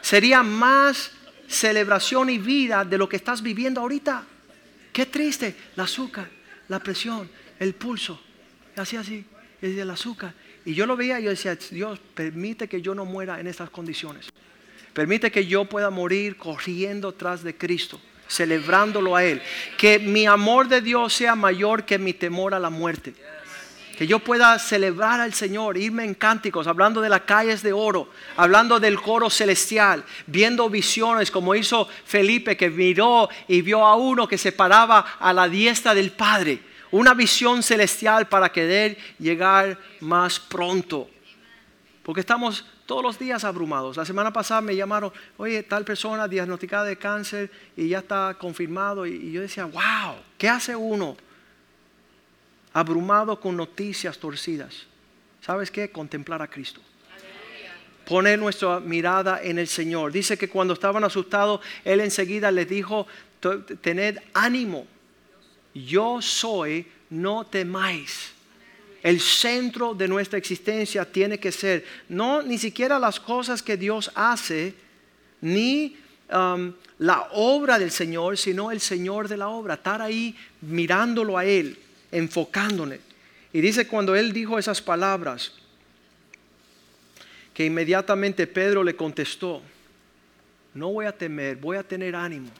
Sería 0.00 0.42
más 0.42 1.12
celebración 1.48 2.30
y 2.30 2.38
vida 2.38 2.84
de 2.84 2.98
lo 2.98 3.08
que 3.08 3.16
estás 3.16 3.42
viviendo 3.42 3.80
ahorita. 3.80 4.24
Qué 4.92 5.06
triste, 5.06 5.54
el 5.74 5.80
azúcar, 5.80 6.28
la 6.68 6.78
presión, 6.78 7.28
el 7.58 7.74
pulso. 7.74 8.20
Así, 8.76 8.96
así, 8.96 9.24
el 9.62 9.90
azúcar. 9.90 10.34
Y 10.64 10.74
yo 10.74 10.86
lo 10.86 10.96
veía 10.96 11.18
y 11.20 11.24
yo 11.24 11.30
decía, 11.30 11.56
Dios, 11.70 11.98
permite 12.14 12.68
que 12.68 12.82
yo 12.82 12.94
no 12.94 13.04
muera 13.04 13.40
en 13.40 13.46
estas 13.46 13.70
condiciones. 13.70 14.28
Permite 14.92 15.30
que 15.30 15.46
yo 15.46 15.64
pueda 15.66 15.90
morir 15.90 16.36
corriendo 16.36 17.12
tras 17.12 17.42
de 17.42 17.56
Cristo 17.56 18.00
celebrándolo 18.28 19.16
a 19.16 19.24
Él. 19.24 19.42
Que 19.76 19.98
mi 19.98 20.26
amor 20.26 20.68
de 20.68 20.80
Dios 20.80 21.12
sea 21.12 21.34
mayor 21.34 21.84
que 21.84 21.98
mi 21.98 22.12
temor 22.12 22.54
a 22.54 22.58
la 22.58 22.70
muerte. 22.70 23.14
Que 23.96 24.06
yo 24.06 24.18
pueda 24.18 24.58
celebrar 24.58 25.20
al 25.20 25.32
Señor, 25.32 25.78
irme 25.78 26.04
en 26.04 26.14
cánticos, 26.14 26.66
hablando 26.66 27.00
de 27.00 27.08
las 27.08 27.22
calles 27.22 27.62
de 27.62 27.72
oro, 27.72 28.10
hablando 28.36 28.78
del 28.78 29.00
coro 29.00 29.30
celestial, 29.30 30.04
viendo 30.26 30.68
visiones 30.68 31.30
como 31.30 31.54
hizo 31.54 31.88
Felipe 32.04 32.58
que 32.58 32.68
miró 32.68 33.30
y 33.48 33.62
vio 33.62 33.86
a 33.86 33.96
uno 33.96 34.28
que 34.28 34.36
se 34.36 34.52
paraba 34.52 35.16
a 35.18 35.32
la 35.32 35.48
diestra 35.48 35.94
del 35.94 36.12
Padre. 36.12 36.60
Una 36.90 37.14
visión 37.14 37.62
celestial 37.62 38.28
para 38.28 38.52
querer 38.52 38.98
llegar 39.18 39.78
más 40.00 40.38
pronto. 40.38 41.08
Porque 42.02 42.20
estamos 42.20 42.64
todos 42.86 43.02
los 43.02 43.18
días 43.18 43.44
abrumados. 43.44 43.96
La 43.96 44.04
semana 44.04 44.32
pasada 44.32 44.60
me 44.60 44.74
llamaron, 44.74 45.12
oye, 45.36 45.62
tal 45.64 45.84
persona 45.84 46.28
diagnosticada 46.28 46.84
de 46.84 46.96
cáncer 46.96 47.50
y 47.76 47.88
ya 47.88 47.98
está 47.98 48.36
confirmado. 48.38 49.04
Y, 49.04 49.32
yo 49.32 49.40
decía, 49.40 49.64
wow, 49.64 50.14
¿qué 50.38 50.48
hace 50.48 50.74
uno 50.74 51.16
abrumado 52.72 53.38
con 53.38 53.56
noticias 53.56 54.16
torcidas? 54.18 54.86
¿Sabes 55.42 55.70
qué? 55.70 55.90
Contemplar 55.90 56.40
a 56.40 56.48
Cristo. 56.48 56.80
Poner 58.06 58.38
nuestra 58.38 58.78
mirada 58.78 59.42
en 59.42 59.58
el 59.58 59.66
Señor. 59.66 60.12
Dice 60.12 60.38
que 60.38 60.48
cuando 60.48 60.74
estaban 60.74 61.02
asustados, 61.02 61.60
Él 61.84 62.00
enseguida 62.00 62.52
les 62.52 62.68
dijo, 62.68 63.08
tened 63.80 64.18
ánimo. 64.32 64.86
Yo 65.74 66.22
soy, 66.22 66.86
no 67.10 67.44
temáis 67.44 68.35
el 69.06 69.20
centro 69.20 69.94
de 69.94 70.08
nuestra 70.08 70.36
existencia 70.36 71.04
tiene 71.04 71.38
que 71.38 71.52
ser 71.52 71.84
no 72.08 72.42
ni 72.42 72.58
siquiera 72.58 72.98
las 72.98 73.20
cosas 73.20 73.62
que 73.62 73.76
Dios 73.76 74.10
hace, 74.16 74.74
ni 75.40 75.96
um, 76.28 76.72
la 76.98 77.28
obra 77.30 77.78
del 77.78 77.92
Señor, 77.92 78.36
sino 78.36 78.72
el 78.72 78.80
Señor 78.80 79.28
de 79.28 79.36
la 79.36 79.46
obra. 79.46 79.74
Estar 79.74 80.02
ahí 80.02 80.34
mirándolo 80.60 81.38
a 81.38 81.44
Él, 81.44 81.78
enfocándole. 82.10 83.00
Y 83.52 83.60
dice 83.60 83.86
cuando 83.86 84.16
Él 84.16 84.32
dijo 84.32 84.58
esas 84.58 84.82
palabras, 84.82 85.52
que 87.54 87.64
inmediatamente 87.64 88.48
Pedro 88.48 88.82
le 88.82 88.96
contestó, 88.96 89.62
no 90.74 90.90
voy 90.90 91.06
a 91.06 91.16
temer, 91.16 91.58
voy 91.58 91.76
a 91.76 91.84
tener 91.84 92.16
ánimo. 92.16 92.50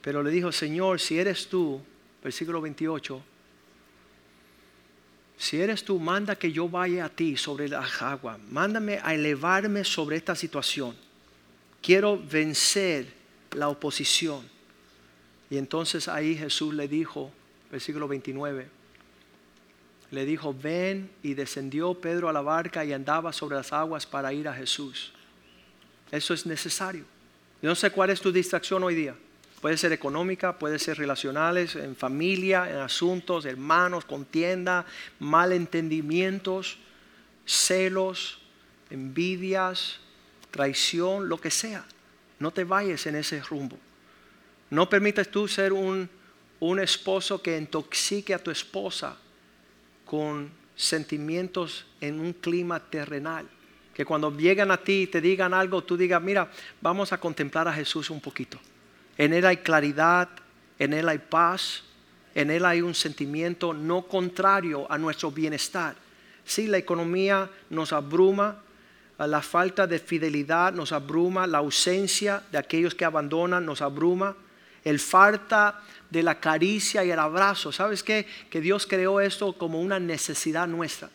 Pero 0.00 0.20
le 0.20 0.32
dijo, 0.32 0.50
Señor, 0.50 0.98
si 0.98 1.16
eres 1.16 1.46
tú, 1.46 1.80
versículo 2.24 2.60
28, 2.60 3.22
si 5.36 5.60
eres 5.60 5.84
tú, 5.84 5.98
manda 5.98 6.36
que 6.36 6.52
yo 6.52 6.68
vaya 6.68 7.06
a 7.06 7.08
ti 7.08 7.36
sobre 7.36 7.68
la 7.68 7.84
agua. 8.00 8.38
Mándame 8.50 9.00
a 9.02 9.14
elevarme 9.14 9.84
sobre 9.84 10.16
esta 10.16 10.34
situación. 10.34 10.96
Quiero 11.82 12.18
vencer 12.18 13.12
la 13.52 13.68
oposición. 13.68 14.48
Y 15.50 15.58
entonces 15.58 16.08
ahí 16.08 16.36
Jesús 16.36 16.74
le 16.74 16.88
dijo, 16.88 17.30
versículo 17.70 18.08
29, 18.08 18.68
le 20.10 20.24
dijo, 20.24 20.54
ven 20.54 21.10
y 21.22 21.34
descendió 21.34 21.94
Pedro 21.94 22.28
a 22.28 22.32
la 22.32 22.40
barca 22.40 22.84
y 22.84 22.92
andaba 22.92 23.32
sobre 23.32 23.56
las 23.56 23.72
aguas 23.72 24.06
para 24.06 24.32
ir 24.32 24.48
a 24.48 24.54
Jesús. 24.54 25.12
Eso 26.10 26.32
es 26.32 26.46
necesario. 26.46 27.04
Yo 27.60 27.68
no 27.68 27.74
sé 27.74 27.90
cuál 27.90 28.10
es 28.10 28.20
tu 28.20 28.30
distracción 28.30 28.82
hoy 28.84 28.94
día. 28.94 29.16
Puede 29.64 29.78
ser 29.78 29.94
económica, 29.94 30.58
puede 30.58 30.78
ser 30.78 30.98
relacionales, 30.98 31.74
en 31.74 31.96
familia, 31.96 32.70
en 32.70 32.76
asuntos, 32.76 33.46
hermanos, 33.46 34.04
contienda, 34.04 34.84
malentendimientos, 35.20 36.76
celos, 37.46 38.40
envidias, 38.90 40.00
traición, 40.50 41.30
lo 41.30 41.40
que 41.40 41.50
sea. 41.50 41.82
No 42.40 42.50
te 42.50 42.64
vayas 42.64 43.06
en 43.06 43.14
ese 43.14 43.40
rumbo. 43.40 43.78
No 44.68 44.86
permitas 44.90 45.28
tú 45.28 45.48
ser 45.48 45.72
un, 45.72 46.10
un 46.60 46.78
esposo 46.78 47.40
que 47.40 47.56
intoxique 47.56 48.34
a 48.34 48.42
tu 48.42 48.50
esposa 48.50 49.16
con 50.04 50.50
sentimientos 50.76 51.86
en 52.02 52.20
un 52.20 52.34
clima 52.34 52.80
terrenal. 52.80 53.48
Que 53.94 54.04
cuando 54.04 54.30
llegan 54.36 54.70
a 54.70 54.76
ti 54.76 55.04
y 55.04 55.06
te 55.06 55.22
digan 55.22 55.54
algo, 55.54 55.82
tú 55.82 55.96
digas, 55.96 56.20
mira, 56.20 56.50
vamos 56.82 57.14
a 57.14 57.18
contemplar 57.18 57.66
a 57.66 57.72
Jesús 57.72 58.10
un 58.10 58.20
poquito. 58.20 58.60
En 59.16 59.32
Él 59.32 59.46
hay 59.46 59.58
claridad, 59.58 60.28
en 60.78 60.92
Él 60.92 61.08
hay 61.08 61.18
paz, 61.18 61.82
en 62.34 62.50
Él 62.50 62.64
hay 62.64 62.82
un 62.82 62.94
sentimiento 62.94 63.72
no 63.72 64.02
contrario 64.02 64.90
a 64.90 64.98
nuestro 64.98 65.30
bienestar. 65.30 65.94
Si 66.44 66.66
la 66.66 66.78
economía 66.78 67.48
nos 67.70 67.92
abruma, 67.92 68.60
la 69.18 69.40
falta 69.42 69.86
de 69.86 69.98
fidelidad 69.98 70.72
nos 70.72 70.92
abruma, 70.92 71.46
la 71.46 71.58
ausencia 71.58 72.42
de 72.50 72.58
aquellos 72.58 72.94
que 72.94 73.04
abandonan 73.04 73.64
nos 73.64 73.80
abruma, 73.80 74.36
el 74.82 74.98
falta 74.98 75.80
de 76.10 76.22
la 76.22 76.38
caricia 76.40 77.04
y 77.04 77.10
el 77.10 77.18
abrazo. 77.18 77.72
¿Sabes? 77.72 78.02
Que 78.02 78.26
Dios 78.50 78.86
creó 78.86 79.20
esto 79.20 79.52
como 79.52 79.80
una 79.80 79.98
necesidad 79.98 80.66
nuestra. 80.66 81.08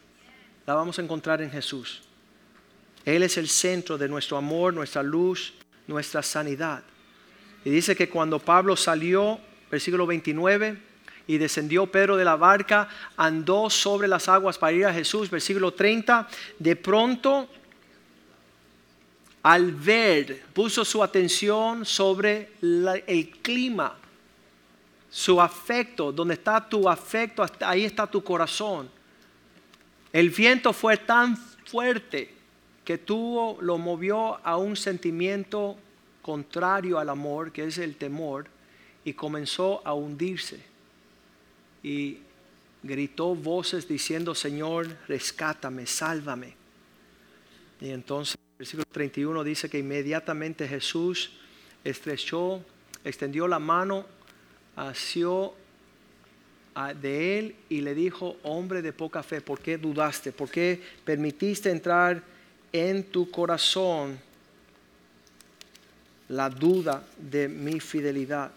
La 0.65 0.73
vamos 0.73 0.97
a 0.97 1.01
encontrar 1.01 1.41
en 1.41 1.51
Jesús. 1.51 2.01
Él 3.05 3.23
es 3.23 3.37
el 3.37 3.47
centro 3.47 3.97
de 3.97 4.07
nuestro 4.07 4.37
amor, 4.37 4.73
nuestra 4.73 5.03
luz, 5.03 5.53
nuestra 5.87 6.23
sanidad. 6.23 6.83
Y 7.65 7.69
dice 7.69 7.95
que 7.95 8.09
cuando 8.09 8.39
Pablo 8.39 8.75
salió, 8.75 9.39
versículo 9.69 10.05
29, 10.07 10.77
y 11.27 11.37
descendió 11.37 11.85
Pedro 11.85 12.17
de 12.17 12.25
la 12.25 12.35
barca, 12.35 12.89
andó 13.15 13.69
sobre 13.69 14.07
las 14.07 14.27
aguas 14.27 14.57
para 14.57 14.73
ir 14.73 14.85
a 14.85 14.93
Jesús, 14.93 15.29
versículo 15.29 15.73
30, 15.73 16.27
de 16.57 16.75
pronto, 16.75 17.47
al 19.43 19.71
ver, 19.73 20.43
puso 20.53 20.83
su 20.83 21.03
atención 21.03 21.85
sobre 21.85 22.53
el 22.61 23.29
clima, 23.41 23.95
su 25.09 25.39
afecto, 25.39 26.11
donde 26.11 26.33
está 26.33 26.67
tu 26.67 26.89
afecto, 26.89 27.45
ahí 27.61 27.85
está 27.85 28.07
tu 28.07 28.23
corazón. 28.23 28.89
El 30.11 30.29
viento 30.31 30.73
fue 30.73 30.97
tan 30.97 31.37
fuerte 31.37 32.33
que 32.83 32.97
tuvo, 32.97 33.59
lo 33.61 33.77
movió 33.77 34.39
a 34.43 34.57
un 34.57 34.75
sentimiento 34.75 35.77
contrario 36.29 36.99
al 36.99 37.09
amor, 37.09 37.51
que 37.51 37.63
es 37.63 37.79
el 37.79 37.95
temor, 37.95 38.45
y 39.03 39.13
comenzó 39.13 39.81
a 39.83 39.95
hundirse. 39.95 40.59
Y 41.81 42.19
gritó 42.83 43.33
voces 43.33 43.87
diciendo, 43.87 44.35
Señor, 44.35 44.95
rescátame, 45.07 45.87
sálvame. 45.87 46.53
Y 47.81 47.89
entonces, 47.89 48.35
el 48.35 48.57
versículo 48.59 48.85
31 48.91 49.43
dice 49.43 49.71
que 49.71 49.79
inmediatamente 49.79 50.67
Jesús 50.67 51.31
estrechó, 51.83 52.63
extendió 53.03 53.47
la 53.47 53.57
mano, 53.57 54.05
asió 54.75 55.55
de 57.01 57.39
él 57.39 57.55
y 57.69 57.81
le 57.81 57.95
dijo, 57.95 58.37
hombre 58.43 58.83
de 58.83 58.93
poca 58.93 59.23
fe, 59.23 59.41
¿por 59.41 59.61
qué 59.61 59.79
dudaste? 59.79 60.31
¿Por 60.31 60.51
qué 60.51 60.79
permitiste 61.03 61.71
entrar 61.71 62.21
en 62.71 63.03
tu 63.05 63.31
corazón 63.31 64.28
la 66.29 66.49
duda 66.49 67.03
de 67.17 67.47
mi 67.47 67.79
fidelidad? 67.79 68.51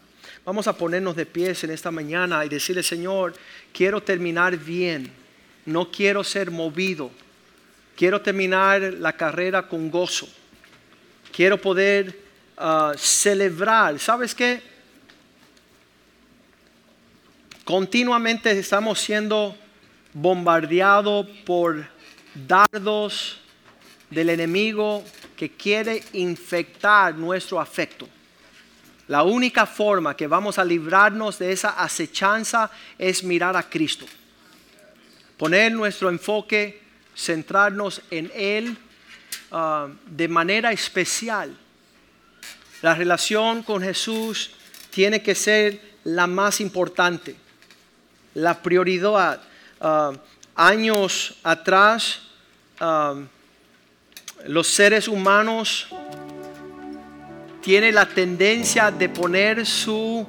Vamos 0.44 0.66
a 0.66 0.76
ponernos 0.76 1.16
de 1.16 1.26
pies 1.26 1.64
en 1.64 1.70
esta 1.70 1.90
mañana 1.90 2.44
y 2.44 2.48
decirle, 2.48 2.82
Señor, 2.82 3.34
quiero 3.72 4.02
terminar 4.02 4.56
bien, 4.56 5.10
no 5.66 5.90
quiero 5.90 6.24
ser 6.24 6.50
movido, 6.50 7.10
quiero 7.96 8.20
terminar 8.20 8.80
la 8.80 9.12
carrera 9.12 9.68
con 9.68 9.90
gozo, 9.90 10.28
quiero 11.32 11.60
poder 11.60 12.18
ah, 12.56 12.92
celebrar. 12.96 13.98
¿Sabes 13.98 14.34
qué? 14.34 14.62
Continuamente 17.64 18.50
estamos 18.58 19.00
siendo 19.00 19.56
bombardeados 20.12 21.26
por 21.46 21.86
dardos 22.34 23.38
del 24.10 24.30
enemigo 24.30 25.04
que 25.42 25.50
quiere 25.50 26.00
infectar 26.12 27.16
nuestro 27.16 27.58
afecto. 27.58 28.08
La 29.08 29.24
única 29.24 29.66
forma 29.66 30.16
que 30.16 30.28
vamos 30.28 30.56
a 30.56 30.64
librarnos 30.64 31.36
de 31.40 31.50
esa 31.50 31.70
acechanza 31.82 32.70
es 32.96 33.24
mirar 33.24 33.56
a 33.56 33.68
Cristo. 33.68 34.06
Poner 35.36 35.72
nuestro 35.72 36.10
enfoque, 36.10 36.80
centrarnos 37.16 38.02
en 38.08 38.30
Él 38.36 38.76
ah, 39.50 39.88
de 40.06 40.28
manera 40.28 40.70
especial. 40.70 41.58
La 42.80 42.94
relación 42.94 43.64
con 43.64 43.82
Jesús 43.82 44.52
tiene 44.90 45.24
que 45.24 45.34
ser 45.34 45.80
la 46.04 46.28
más 46.28 46.60
importante, 46.60 47.34
la 48.34 48.62
prioridad. 48.62 49.42
Ah, 49.80 50.12
años 50.54 51.34
atrás, 51.42 52.20
ah, 52.78 53.16
los 54.46 54.68
seres 54.68 55.08
humanos 55.08 55.86
tienen 57.60 57.94
la 57.94 58.06
tendencia 58.06 58.90
de 58.90 59.08
poner 59.08 59.64
su 59.64 60.26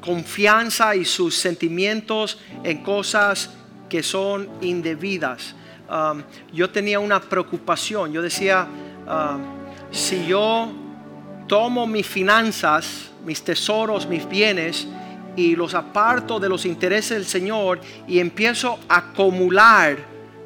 confianza 0.00 0.94
y 0.94 1.04
sus 1.04 1.34
sentimientos 1.34 2.38
en 2.62 2.82
cosas 2.82 3.50
que 3.88 4.02
son 4.02 4.48
indebidas. 4.60 5.54
Um, 5.90 6.22
yo 6.52 6.70
tenía 6.70 6.98
una 6.98 7.20
preocupación, 7.20 8.12
yo 8.12 8.22
decía, 8.22 8.66
ah, 9.06 9.38
si 9.90 10.26
yo 10.26 10.72
tomo 11.46 11.86
mis 11.86 12.06
finanzas, 12.06 13.10
mis 13.24 13.42
tesoros, 13.42 14.06
mis 14.06 14.26
bienes, 14.28 14.86
y 15.36 15.56
los 15.56 15.74
aparto 15.74 16.38
de 16.38 16.48
los 16.48 16.64
intereses 16.66 17.16
del 17.16 17.26
Señor 17.26 17.80
y 18.06 18.18
empiezo 18.18 18.78
a 18.88 18.98
acumular 18.98 19.96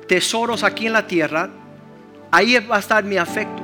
tesoros 0.06 0.62
aquí 0.62 0.86
en 0.86 0.92
la 0.92 1.06
tierra, 1.06 1.50
ahí 2.36 2.58
va 2.58 2.76
a 2.76 2.80
estar 2.80 3.02
mi 3.02 3.16
afecto. 3.16 3.62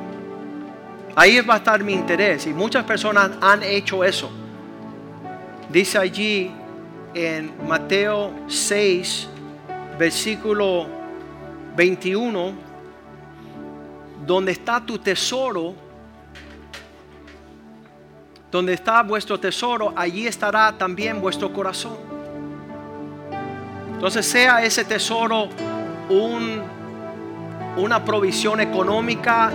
Ahí 1.15 1.41
va 1.43 1.55
a 1.55 1.57
estar 1.59 1.85
mi 1.85 1.93
interés. 1.93 2.47
Y 2.47 2.55
muchas 2.55 2.85
personas 2.85 3.33
han 3.43 3.63
hecho 3.63 4.03
eso. 4.03 4.31
Dice 5.69 5.99
allí 5.99 6.51
en 7.13 7.53
Mateo 7.69 8.33
6, 8.49 9.29
versículo 9.99 10.87
21, 11.77 12.55
donde 14.27 14.53
está 14.53 14.81
tu 14.81 14.99
tesoro, 14.99 15.75
donde 18.51 18.73
está 18.73 19.03
vuestro 19.03 19.39
tesoro, 19.39 19.93
allí 19.95 20.27
estará 20.27 20.73
también 20.79 21.21
vuestro 21.21 21.53
corazón. 21.53 21.99
Entonces 23.93 24.25
sea 24.25 24.65
ese 24.65 24.83
tesoro 24.83 25.51
un, 26.09 26.82
una 27.77 28.05
provisión 28.05 28.61
económica, 28.61 29.51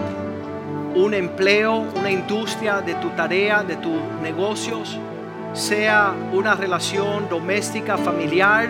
un 0.96 1.14
empleo, 1.14 1.86
una 1.96 2.10
industria 2.10 2.82
de 2.82 2.96
tu 2.96 3.10
tarea, 3.10 3.64
de 3.64 3.76
tus 3.78 4.00
negocios, 4.22 4.98
sea 5.54 6.14
una 6.34 6.56
relación 6.56 7.30
doméstica, 7.30 7.98
familiar, 7.98 8.70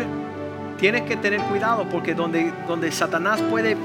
tienes 0.77 1.03
que 1.03 1.15
tener 1.15 1.41
cuidado 1.41 1.88
porque 1.89 2.13
donde, 2.13 2.51
donde 2.67 2.91
Satanás 2.91 3.41
puede 3.41 3.75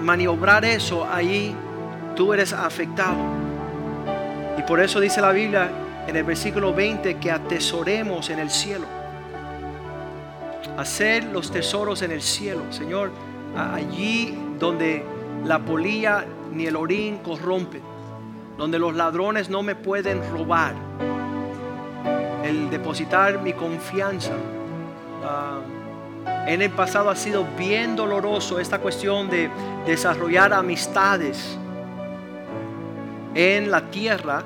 maniobrar 0.00 0.64
eso, 0.64 1.06
ahí 1.10 1.54
tú 2.16 2.32
eres 2.32 2.52
afectado. 2.52 3.16
Y 4.58 4.62
por 4.62 4.80
eso 4.80 5.00
dice 5.00 5.20
la 5.20 5.32
Biblia 5.32 5.70
en 6.06 6.16
el 6.16 6.24
versículo 6.24 6.74
20 6.74 7.18
que 7.18 7.30
atesoremos 7.30 8.28
en 8.30 8.38
el 8.38 8.50
cielo. 8.50 8.86
Hacer 10.76 11.24
los 11.24 11.50
tesoros 11.50 12.02
en 12.02 12.12
el 12.12 12.22
cielo, 12.22 12.62
Señor, 12.70 13.10
allí 13.56 14.36
donde 14.58 15.04
la 15.44 15.58
polilla 15.58 16.24
ni 16.52 16.66
el 16.66 16.76
orín 16.76 17.18
corrompe, 17.18 17.80
donde 18.56 18.78
los 18.78 18.94
ladrones 18.94 19.48
no 19.48 19.62
me 19.62 19.74
pueden 19.74 20.22
robar. 20.32 20.74
El 22.44 22.70
depositar 22.70 23.40
mi 23.40 23.52
confianza. 23.52 24.32
Uh, 24.32 25.82
en 26.46 26.60
el 26.60 26.70
pasado 26.70 27.08
ha 27.10 27.16
sido 27.16 27.46
bien 27.56 27.94
doloroso 27.94 28.58
esta 28.58 28.78
cuestión 28.78 29.30
de 29.30 29.48
desarrollar 29.86 30.52
amistades 30.52 31.56
en 33.34 33.70
la 33.70 33.90
tierra 33.90 34.42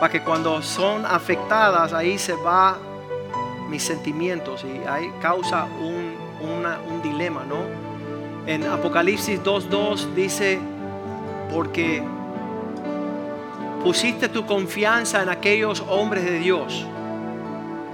para 0.00 0.10
que 0.10 0.22
cuando 0.22 0.60
son 0.62 1.04
afectadas 1.06 1.92
ahí 1.92 2.18
se 2.18 2.34
va 2.34 2.78
mis 3.68 3.82
sentimientos 3.82 4.64
y 4.64 4.86
ahí 4.86 5.12
causa 5.20 5.64
un, 5.64 6.14
un 6.42 7.02
dilema, 7.02 7.44
¿no? 7.44 7.91
En 8.44 8.64
Apocalipsis 8.64 9.40
2.2 9.40 10.14
dice, 10.14 10.58
porque 11.52 12.02
pusiste 13.84 14.28
tu 14.28 14.44
confianza 14.46 15.22
en 15.22 15.28
aquellos 15.28 15.84
hombres 15.88 16.24
de 16.24 16.40
Dios. 16.40 16.84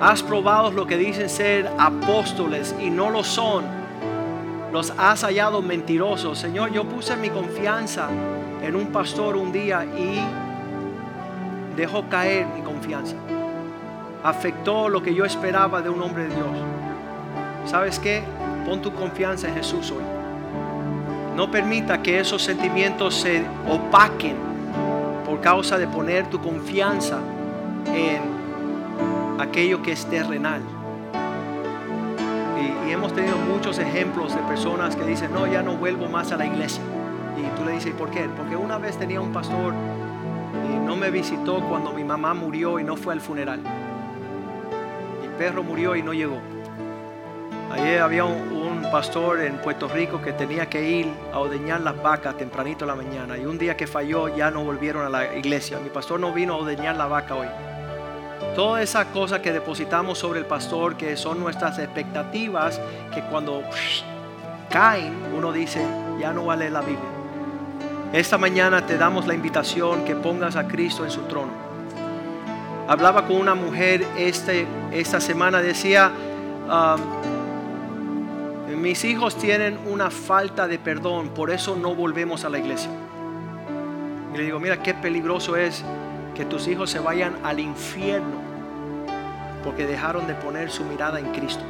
Has 0.01 0.23
probado 0.23 0.71
lo 0.71 0.87
que 0.87 0.97
dicen 0.97 1.29
ser 1.29 1.71
apóstoles 1.77 2.75
y 2.81 2.89
no 2.89 3.11
lo 3.11 3.25
son. 3.25 3.65
Los 4.73 4.95
has 4.97 5.23
hallado 5.23 5.61
mentirosos. 5.61 6.39
Señor, 6.39 6.73
yo 6.73 6.85
puse 6.85 7.15
mi 7.17 7.29
confianza 7.29 8.09
en 8.63 8.75
un 8.75 8.87
pastor 8.87 9.37
un 9.37 9.53
día 9.53 9.85
y 9.85 10.19
dejó 11.77 12.09
caer 12.09 12.47
mi 12.47 12.63
confianza. 12.63 13.17
Afectó 14.25 14.89
lo 14.89 15.03
que 15.03 15.15
yo 15.15 15.27
esperaba 15.27 15.83
de 15.83 15.91
un 15.91 16.01
hombre 16.01 16.23
de 16.25 16.35
Dios. 16.35 16.57
¿Sabes 17.67 17.99
qué? 17.99 18.23
Pon 18.65 18.81
tu 18.81 18.95
confianza 18.95 19.49
en 19.49 19.55
Jesús 19.55 19.91
hoy. 19.91 20.18
No 21.39 21.49
permita 21.49 22.03
que 22.03 22.19
esos 22.19 22.43
sentimientos 22.43 23.15
se 23.15 23.45
opaquen 23.69 24.35
por 25.25 25.41
causa 25.41 25.79
de 25.79 25.87
poner 25.87 26.29
tu 26.29 26.41
confianza 26.41 27.21
en 27.87 28.21
aquello 29.39 29.81
que 29.81 29.93
es 29.93 30.05
terrenal. 30.07 30.61
Y, 32.89 32.91
hemos 32.91 33.15
tenido 33.15 33.37
muchos 33.37 33.79
ejemplos 33.79 34.35
de 34.35 34.41
personas 34.49 34.97
que 34.97 35.05
dicen, 35.05 35.33
no, 35.33 35.47
ya 35.47 35.63
no 35.63 35.77
vuelvo 35.77 36.09
más 36.09 36.33
a 36.33 36.37
la 36.37 36.45
iglesia. 36.45 36.83
Y 37.37 37.57
tú 37.57 37.65
le 37.65 37.75
dices, 37.75 37.95
¿por 37.95 38.11
qué? 38.11 38.29
Porque 38.37 38.57
una 38.57 38.79
vez 38.79 38.97
tenía 38.97 39.21
un 39.21 39.33
pastor 39.33 39.75
y 40.69 40.77
no 40.85 40.97
me 40.97 41.13
visitó 41.13 41.61
cuando 41.61 41.93
mi 41.93 42.03
mamá 42.03 42.35
murió 42.35 42.81
y 42.81 42.83
no 42.83 42.97
fue 42.97 43.13
al 43.13 43.21
funeral. 43.21 43.61
Mi 45.23 45.29
perro 45.39 45.63
murió 45.63 45.95
y 45.95 46.03
no 46.03 46.13
llegó. 46.13 46.41
Ayer 47.71 48.01
había 48.01 48.25
un, 48.25 48.58
pastor 48.91 49.41
en 49.41 49.59
Puerto 49.59 49.89
Rico 49.89 50.21
que 50.21 50.33
tenía 50.33 50.67
que 50.67 50.89
ir 50.89 51.13
a 51.33 51.39
ordeñar 51.39 51.81
las 51.81 52.01
vacas 52.03 52.37
tempranito 52.37 52.85
en 52.85 52.89
la 52.89 52.95
mañana 52.95 53.37
y 53.37 53.45
un 53.47 53.59
día 53.59 53.77
que 53.77 53.87
falló 53.87 54.35
ya 54.35 54.51
no 54.51 54.65
volvieron 54.65 55.05
a 55.05 55.09
la 55.09 55.37
iglesia. 55.37 55.79
Mi 55.79 55.91
pastor 55.91 56.19
no 56.21 56.33
vino 56.33 56.55
a 56.55 56.57
ordeñar 56.59 56.97
la 56.97 57.07
vaca 57.07 57.35
hoy. 57.35 57.49
Todas 58.55 58.83
esas 58.83 59.07
cosas 59.07 59.41
que 59.41 59.53
depositamos 59.53 60.19
sobre 60.19 60.41
el 60.41 60.47
pastor, 60.47 60.97
que 60.97 61.17
son 61.17 61.41
nuestras 61.41 61.79
expectativas, 61.79 62.81
que 63.15 63.23
cuando 63.23 63.63
psh, 63.71 64.03
caen 64.71 65.15
uno 65.37 65.53
dice, 65.53 65.85
ya 66.19 66.33
no 66.33 66.47
vale 66.47 66.71
la 66.71 66.81
Biblia. 66.81 67.11
Esta 68.13 68.39
mañana 68.39 68.87
te 68.87 68.97
damos 68.97 69.27
la 69.27 69.35
invitación 69.35 70.05
que 70.05 70.17
pongas 70.17 70.57
a 70.57 70.67
Cristo 70.67 71.05
en 71.05 71.11
su 71.11 71.21
trono. 71.23 71.53
Hablaba 72.89 73.27
con 73.27 73.37
una 73.37 73.55
mujer 73.55 74.05
este, 74.17 74.67
esta 74.93 75.21
semana, 75.21 75.61
decía, 75.61 76.11
um, 76.67 77.38
mis 78.79 79.05
hijos 79.05 79.37
tienen 79.37 79.79
una 79.87 80.11
falta 80.11 80.67
de 80.67 80.79
perdón, 80.79 81.31
por 81.31 81.51
eso 81.51 81.77
no 81.77 81.95
volvemos 81.95 82.45
a 82.45 82.49
la 82.49 82.59
iglesia. 82.59 82.91
Y 84.35 84.37
le 84.37 84.45
digo, 84.45 84.61
mira 84.61 84.83
qué 84.83 84.95
peligroso 84.95 85.57
es 85.57 85.85
que 86.35 86.45
tus 86.45 86.69
hijos 86.69 86.91
se 86.91 86.99
vayan 86.99 87.37
al 87.43 87.61
infierno 87.61 88.49
porque 89.65 89.87
dejaron 89.87 90.27
de 90.27 90.35
poner 90.35 90.71
su 90.71 90.85
mirada 90.85 91.19
en 91.19 91.33
Cristo. 91.33 91.63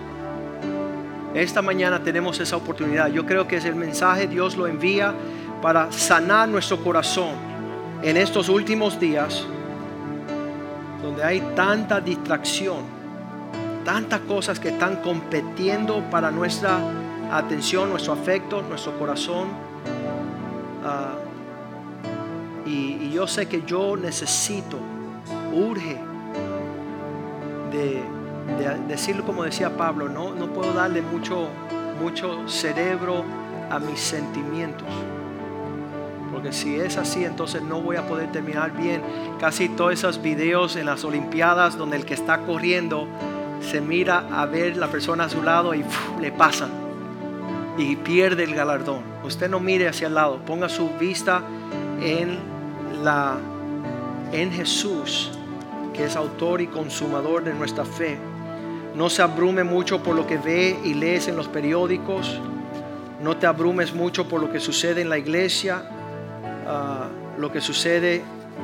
Esta 1.34 1.62
mañana 1.62 2.02
tenemos 2.02 2.40
esa 2.40 2.56
oportunidad. 2.56 3.08
Yo 3.08 3.26
creo 3.26 3.46
que 3.46 3.56
es 3.56 3.64
el 3.64 3.74
mensaje, 3.74 4.26
Dios 4.26 4.56
lo 4.56 4.66
envía 4.66 5.14
para 5.62 5.90
sanar 5.92 6.48
nuestro 6.48 6.82
corazón 6.82 7.30
en 8.02 8.16
estos 8.16 8.48
últimos 8.48 8.98
días 9.00 9.46
donde 11.02 11.24
hay 11.24 11.40
tanta 11.54 12.00
distracción, 12.00 12.78
tantas 13.84 14.20
cosas 14.20 14.58
que 14.58 14.68
están 14.68 14.96
compitiendo 14.96 16.02
para 16.10 16.30
nuestra 16.30 16.78
atención, 17.30 17.90
nuestro 17.90 18.12
afecto, 18.12 18.62
nuestro 18.62 18.98
corazón. 18.98 19.48
Ah, 20.84 21.14
y, 22.66 23.10
yo 23.10 23.26
sé 23.26 23.46
que 23.46 23.62
yo 23.66 23.96
necesito, 23.96 24.78
urge 25.52 25.98
de, 27.72 28.02
de 28.58 28.78
decirlo 28.86 29.24
como 29.24 29.42
decía 29.42 29.76
Pablo, 29.76 30.08
no, 30.08 30.34
no 30.34 30.48
puedo 30.48 30.72
darle 30.72 31.02
mucho, 31.02 31.48
mucho 32.00 32.46
cerebro 32.48 33.24
a 33.70 33.78
mis 33.78 33.98
sentimientos. 33.98 34.86
Porque 36.30 36.52
si 36.52 36.76
es 36.76 36.96
así, 36.96 37.24
entonces 37.24 37.62
no 37.62 37.80
voy 37.80 37.96
a 37.96 38.06
poder 38.06 38.30
terminar 38.30 38.70
bien. 38.72 39.02
Casi 39.40 39.68
todos 39.70 39.94
esos 39.94 40.22
videos 40.22 40.76
en 40.76 40.86
las 40.86 41.02
Olimpiadas 41.04 41.76
donde 41.76 41.96
el 41.96 42.04
que 42.04 42.14
está 42.14 42.42
corriendo 42.42 43.08
se 43.60 43.80
mira 43.80 44.26
a 44.30 44.46
ver 44.46 44.76
la 44.76 44.86
persona 44.86 45.24
a 45.24 45.28
su 45.28 45.42
lado 45.42 45.74
y 45.74 45.84
le 46.20 46.30
pasan 46.30 46.87
y 47.78 47.96
pierde 47.96 48.44
el 48.44 48.54
galardón. 48.54 49.02
Usted 49.24 49.48
no 49.48 49.60
mire 49.60 49.88
hacia 49.88 50.08
el 50.08 50.14
lado, 50.14 50.38
ponga 50.44 50.68
su 50.68 50.90
vista 50.98 51.42
en 52.02 52.38
la 53.02 53.38
en 54.32 54.52
Jesús, 54.52 55.30
que 55.94 56.04
es 56.04 56.16
autor 56.16 56.60
y 56.60 56.66
consumador 56.66 57.44
de 57.44 57.54
nuestra 57.54 57.84
fe. 57.84 58.18
No 58.94 59.08
se 59.08 59.22
abrume 59.22 59.64
mucho 59.64 60.02
por 60.02 60.16
lo 60.16 60.26
que 60.26 60.36
ve 60.36 60.76
y 60.84 60.94
lees 60.94 61.28
en 61.28 61.36
los 61.36 61.48
periódicos. 61.48 62.40
No 63.22 63.36
te 63.36 63.46
abrumes 63.46 63.94
mucho 63.94 64.28
por 64.28 64.40
lo 64.40 64.52
que 64.52 64.60
sucede 64.60 65.00
en 65.00 65.08
la 65.08 65.18
iglesia, 65.18 65.82
ah, 66.66 67.08
lo 67.38 67.50
que 67.50 67.60
sucede 67.60 68.22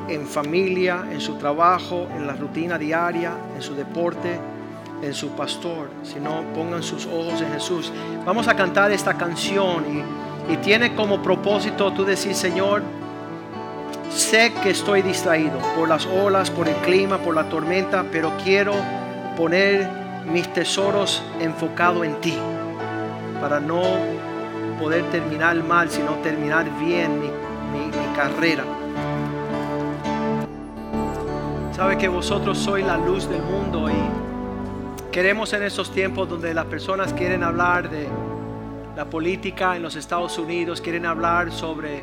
en 0.08 0.26
familia, 0.26 1.06
en 1.10 1.20
su 1.20 1.36
trabajo, 1.36 2.08
en 2.14 2.26
la 2.26 2.34
rutina 2.34 2.76
diaria, 2.76 3.32
en 3.54 3.62
su 3.62 3.74
deporte, 3.74 4.38
en 5.02 5.14
su 5.14 5.30
pastor, 5.30 5.90
sino 6.02 6.42
pongan 6.54 6.82
sus 6.82 7.06
ojos 7.06 7.40
en 7.40 7.52
Jesús. 7.52 7.92
Vamos 8.24 8.48
a 8.48 8.56
cantar 8.56 8.90
esta 8.92 9.14
canción 9.14 9.84
y, 10.48 10.52
y 10.52 10.56
tiene 10.58 10.94
como 10.94 11.22
propósito 11.22 11.92
tú 11.92 12.04
decir, 12.04 12.34
Señor, 12.34 12.82
sé 14.10 14.52
que 14.62 14.70
estoy 14.70 15.02
distraído 15.02 15.58
por 15.76 15.88
las 15.88 16.06
olas, 16.06 16.50
por 16.50 16.68
el 16.68 16.76
clima, 16.76 17.18
por 17.18 17.34
la 17.34 17.48
tormenta, 17.48 18.04
pero 18.10 18.32
quiero 18.42 18.72
poner 19.36 19.88
mis 20.32 20.50
tesoros 20.52 21.22
enfocados 21.40 22.04
en 22.06 22.20
ti 22.20 22.36
para 23.40 23.60
no 23.60 23.82
poder 24.80 25.04
terminar 25.10 25.62
mal, 25.64 25.90
sino 25.90 26.12
terminar 26.22 26.66
bien 26.78 27.20
mi, 27.20 27.26
mi, 27.26 27.86
mi 27.86 28.16
carrera. 28.16 28.64
Sabe 31.72 31.98
que 31.98 32.08
vosotros 32.08 32.56
sois 32.58 32.86
la 32.86 32.96
luz 32.96 33.28
del 33.28 33.42
mundo 33.42 33.90
y 33.90 34.33
queremos 35.14 35.52
en 35.52 35.62
estos 35.62 35.92
tiempos 35.92 36.28
donde 36.28 36.52
las 36.52 36.66
personas 36.66 37.12
quieren 37.12 37.44
hablar 37.44 37.88
de 37.88 38.08
la 38.96 39.04
política 39.04 39.76
en 39.76 39.82
los 39.84 39.94
Estados 39.94 40.36
Unidos, 40.38 40.80
quieren 40.80 41.06
hablar 41.06 41.52
sobre 41.52 42.02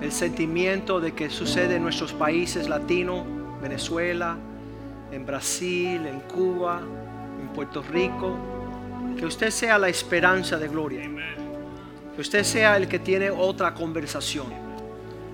el 0.00 0.12
sentimiento 0.12 1.00
de 1.00 1.14
que 1.14 1.28
sucede 1.28 1.74
en 1.74 1.82
nuestros 1.82 2.12
países 2.12 2.68
latinos, 2.68 3.24
Venezuela, 3.60 4.36
en 5.10 5.26
Brasil, 5.26 6.06
en 6.06 6.20
Cuba, 6.20 6.80
en 7.40 7.48
Puerto 7.48 7.82
Rico, 7.82 8.36
que 9.18 9.26
usted 9.26 9.50
sea 9.50 9.76
la 9.76 9.88
esperanza 9.88 10.58
de 10.58 10.68
gloria. 10.68 11.10
Que 12.14 12.20
usted 12.20 12.44
sea 12.44 12.76
el 12.76 12.86
que 12.86 13.00
tiene 13.00 13.30
otra 13.30 13.74
conversación. 13.74 14.46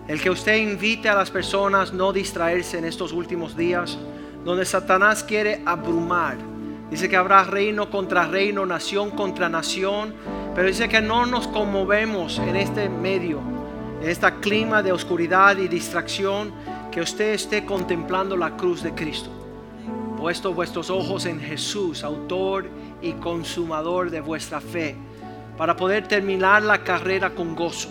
El 0.08 0.22
que 0.22 0.30
usted 0.30 0.56
invite 0.56 1.10
a 1.10 1.14
las 1.14 1.30
personas 1.30 1.92
no 1.92 2.14
distraerse 2.14 2.78
en 2.78 2.86
estos 2.86 3.12
últimos 3.12 3.54
días, 3.54 3.98
donde 4.42 4.64
Satanás 4.64 5.22
quiere 5.22 5.60
abrumar. 5.66 6.51
Dice 6.92 7.08
que 7.08 7.16
habrá 7.16 7.42
reino 7.44 7.88
contra 7.88 8.26
reino, 8.26 8.66
nación 8.66 9.10
contra 9.12 9.48
nación, 9.48 10.14
pero 10.54 10.68
dice 10.68 10.90
que 10.90 11.00
no 11.00 11.24
nos 11.24 11.48
conmovemos 11.48 12.38
en 12.38 12.54
este 12.54 12.90
medio, 12.90 13.40
en 14.02 14.10
este 14.10 14.30
clima 14.40 14.82
de 14.82 14.92
oscuridad 14.92 15.56
y 15.56 15.68
distracción, 15.68 16.52
que 16.90 17.00
usted 17.00 17.32
esté 17.32 17.64
contemplando 17.64 18.36
la 18.36 18.58
cruz 18.58 18.82
de 18.82 18.92
Cristo. 18.92 19.30
Puesto 20.18 20.52
vuestros 20.52 20.90
ojos 20.90 21.24
en 21.24 21.40
Jesús, 21.40 22.04
autor 22.04 22.68
y 23.00 23.12
consumador 23.14 24.10
de 24.10 24.20
vuestra 24.20 24.60
fe, 24.60 24.94
para 25.56 25.74
poder 25.74 26.06
terminar 26.06 26.62
la 26.62 26.84
carrera 26.84 27.30
con 27.30 27.56
gozo 27.56 27.88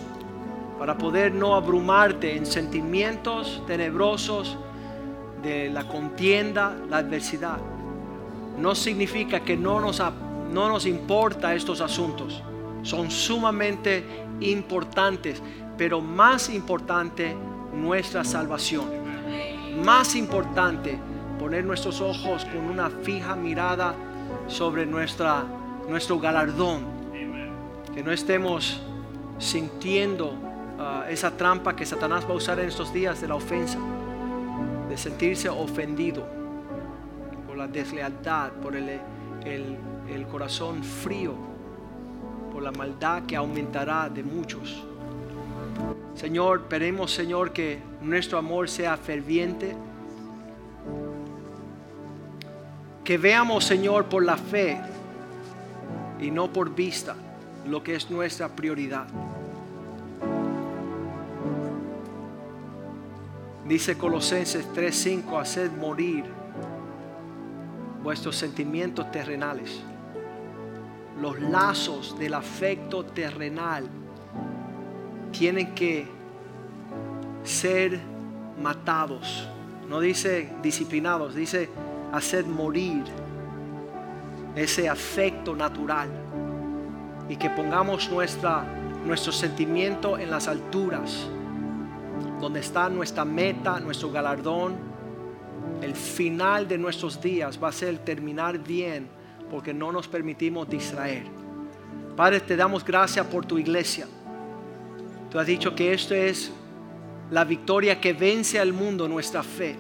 para 0.82 0.98
poder 0.98 1.32
no 1.32 1.54
abrumarte 1.54 2.36
en 2.36 2.44
sentimientos 2.44 3.62
tenebrosos 3.68 4.58
de 5.44 5.70
la 5.70 5.88
contienda, 5.88 6.76
la 6.90 6.98
adversidad. 6.98 7.60
No 8.58 8.76
significa 8.76 9.40
que 9.42 9.58
no 9.58 9.80
nos, 9.80 10.02
no 10.52 10.70
nos 10.70 10.86
importa 10.86 11.54
estos 11.56 11.82
asuntos. 11.82 12.42
Son 12.84 13.12
sumamente 13.12 14.04
importantes, 14.40 15.42
pero 15.78 16.02
más 16.02 16.50
importante 16.50 17.36
nuestra 17.74 18.24
salvación. 18.24 18.86
Más 19.84 20.16
importante 20.16 20.98
poner 21.40 21.64
nuestros 21.64 22.02
ojos 22.02 22.46
con 22.46 22.66
una 22.66 22.90
fija 22.90 23.36
mirada 23.36 23.96
sobre 24.48 24.86
nuestra, 24.86 25.44
nuestro 25.88 26.20
galardón. 26.20 26.86
Que 27.94 28.04
no 28.04 28.12
estemos 28.12 28.82
sintiendo 29.38 30.52
Ah, 30.84 31.06
esa 31.08 31.30
trampa 31.30 31.76
que 31.76 31.86
Satanás 31.86 32.26
va 32.26 32.34
a 32.34 32.38
usar 32.38 32.60
en 32.60 32.68
estos 32.68 32.92
días 32.92 33.22
de 33.22 33.28
la 33.28 33.36
ofensa, 33.36 33.78
de 34.90 34.98
sentirse 34.98 35.48
ofendido 35.48 36.26
la 37.62 37.68
deslealtad, 37.68 38.54
por 38.54 38.76
el, 38.76 39.00
el 39.46 40.28
corazón 40.28 40.84
frío, 40.84 41.36
por 42.52 42.64
la 42.64 42.72
maldad 42.72 43.24
que 43.24 43.36
aumentará 43.36 44.10
de 44.10 44.24
muchos. 44.24 44.84
Señor, 46.16 46.64
pedimos, 46.64 47.12
Señor, 47.12 47.54
que 47.54 47.80
nuestro 48.02 48.40
amor 48.40 48.68
sea 48.68 48.98
ferviente. 48.98 49.76
Que 53.04 53.18
veamos, 53.18 53.64
Señor, 53.64 54.06
por 54.06 54.26
la 54.26 54.38
fe 54.38 54.80
y 56.20 56.32
no 56.32 56.52
por 56.52 56.74
vista 56.74 57.16
lo 57.68 57.84
que 57.84 57.96
es 57.96 58.10
nuestra 58.10 58.50
prioridad. 58.50 59.06
Dice 63.68 63.98
Colosenses 63.98 64.68
3:5, 64.74 65.40
haced 65.40 65.72
morir 65.72 66.41
vuestros 68.04 68.36
sentimientos 68.36 69.12
terrenales, 69.12 69.82
los 71.20 71.40
lazos 71.40 72.18
del 72.18 72.34
afecto 72.34 73.06
terrenal 73.06 73.88
tienen 75.32 75.74
que 75.76 76.08
ser 77.44 78.00
matados. 78.62 79.48
No 79.88 80.00
dice 80.00 80.50
disciplinados, 80.62 81.36
dice 81.36 81.70
hacer 82.12 82.46
morir 82.46 83.04
ese 84.56 84.90
afecto 84.90 85.56
natural 85.56 86.10
y 87.30 87.36
que 87.36 87.50
pongamos 87.50 88.10
nuestra, 88.10 88.64
nuestro 89.06 89.32
sentimiento 89.32 90.18
en 90.18 90.30
las 90.30 90.48
alturas 90.48 91.28
donde 92.40 92.60
está 92.60 92.90
nuestra 92.90 93.24
meta, 93.24 93.80
nuestro 93.80 94.12
galardón. 94.12 94.91
El 95.82 95.96
final 95.96 96.68
de 96.68 96.78
nuestros 96.78 97.20
días 97.20 97.60
va 97.62 97.70
a 97.70 97.72
ser 97.72 97.98
terminar 98.00 98.60
bien 98.60 99.08
porque 99.50 99.74
no 99.74 99.92
nos 99.92 100.08
permitimos 100.08 100.70
distraer. 100.70 101.24
Padre, 102.16 102.40
te 102.40 102.56
damos 102.56 102.86
gracias 102.86 103.26
por 103.26 103.46
tu 103.46 103.58
iglesia. 103.58 104.08
Tú 105.30 105.40
has 105.40 105.48
dicho 105.48 105.74
que 105.74 105.94
esto 105.94 106.14
es 106.14 106.52
la 107.32 107.44
victoria 107.44 108.00
que 108.00 108.14
vence 108.14 108.60
al 108.60 108.74
mundo, 108.74 109.08
nuestra 109.08 109.42
fe. 109.42 109.76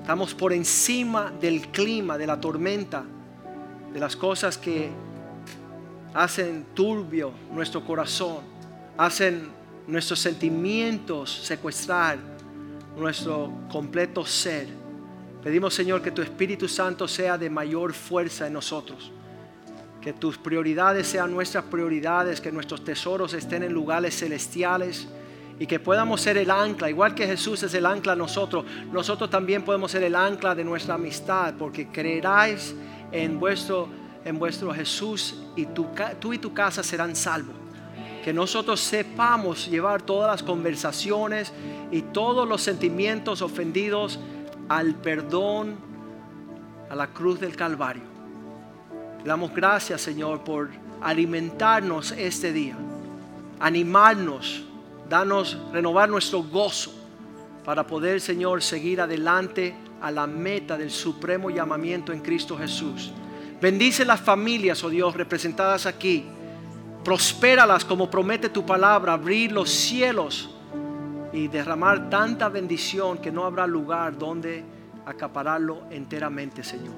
Estamos 0.00 0.34
por 0.34 0.52
encima 0.52 1.32
del 1.40 1.68
clima, 1.68 2.18
de 2.18 2.26
la 2.26 2.40
tormenta, 2.40 3.04
de 3.92 4.00
las 4.00 4.16
cosas 4.16 4.58
que 4.58 4.90
hacen 6.12 6.66
turbio 6.74 7.32
nuestro 7.52 7.84
corazón, 7.84 8.38
hacen 8.98 9.48
nuestros 9.86 10.20
sentimientos, 10.20 11.30
secuestrar 11.30 12.18
nuestro 12.96 13.50
completo 13.70 14.24
ser. 14.24 14.83
Pedimos, 15.44 15.74
Señor, 15.74 16.00
que 16.00 16.10
tu 16.10 16.22
Espíritu 16.22 16.66
Santo 16.68 17.06
sea 17.06 17.36
de 17.36 17.50
mayor 17.50 17.92
fuerza 17.92 18.46
en 18.46 18.54
nosotros. 18.54 19.12
Que 20.00 20.14
tus 20.14 20.38
prioridades 20.38 21.06
sean 21.06 21.30
nuestras 21.32 21.64
prioridades, 21.64 22.40
que 22.40 22.50
nuestros 22.50 22.82
tesoros 22.82 23.34
estén 23.34 23.62
en 23.62 23.74
lugares 23.74 24.18
celestiales 24.18 25.06
y 25.58 25.66
que 25.66 25.78
podamos 25.78 26.22
ser 26.22 26.38
el 26.38 26.50
ancla, 26.50 26.88
igual 26.88 27.14
que 27.14 27.26
Jesús 27.26 27.62
es 27.62 27.74
el 27.74 27.84
ancla 27.84 28.14
a 28.14 28.16
nosotros, 28.16 28.64
nosotros 28.90 29.28
también 29.28 29.62
podemos 29.62 29.90
ser 29.90 30.02
el 30.02 30.16
ancla 30.16 30.54
de 30.54 30.64
nuestra 30.64 30.94
amistad, 30.94 31.54
porque 31.58 31.88
creeráis 31.88 32.74
en 33.12 33.38
vuestro, 33.38 33.88
en 34.24 34.38
vuestro 34.38 34.72
Jesús 34.72 35.42
y 35.56 35.66
tú 35.66 36.32
y 36.32 36.38
tu 36.38 36.54
casa 36.54 36.82
serán 36.82 37.14
salvos 37.14 37.54
que 38.24 38.32
nosotros 38.32 38.80
sepamos 38.80 39.68
llevar 39.68 40.00
todas 40.00 40.30
las 40.30 40.42
conversaciones 40.42 41.52
y 41.92 42.00
todos 42.00 42.48
los 42.48 42.62
sentimientos 42.62 43.42
ofendidos 43.42 44.18
al 44.68 44.94
perdón, 44.94 45.76
a 46.90 46.94
la 46.94 47.08
cruz 47.08 47.40
del 47.40 47.56
Calvario. 47.56 48.02
Le 49.18 49.28
damos 49.28 49.54
gracias, 49.54 50.00
Señor, 50.00 50.44
por 50.44 50.70
alimentarnos 51.02 52.12
este 52.12 52.52
día, 52.52 52.76
animarnos, 53.60 54.64
darnos, 55.08 55.58
renovar 55.72 56.08
nuestro 56.08 56.42
gozo 56.42 56.92
para 57.64 57.86
poder, 57.86 58.20
Señor, 58.20 58.62
seguir 58.62 59.00
adelante 59.00 59.74
a 60.00 60.10
la 60.10 60.26
meta 60.26 60.76
del 60.76 60.90
supremo 60.90 61.50
llamamiento 61.50 62.12
en 62.12 62.20
Cristo 62.20 62.56
Jesús. 62.58 63.12
Bendice 63.60 64.04
las 64.04 64.20
familias, 64.20 64.84
oh 64.84 64.90
Dios, 64.90 65.16
representadas 65.16 65.86
aquí. 65.86 66.26
Prospéralas 67.02 67.84
como 67.84 68.10
promete 68.10 68.48
tu 68.48 68.64
palabra, 68.64 69.14
abrir 69.14 69.52
los 69.52 69.70
cielos 69.70 70.53
y 71.34 71.48
derramar 71.48 72.08
tanta 72.08 72.48
bendición 72.48 73.18
que 73.18 73.32
no 73.32 73.44
habrá 73.44 73.66
lugar 73.66 74.16
donde 74.16 74.64
acapararlo 75.04 75.82
enteramente, 75.90 76.62
Señor. 76.62 76.94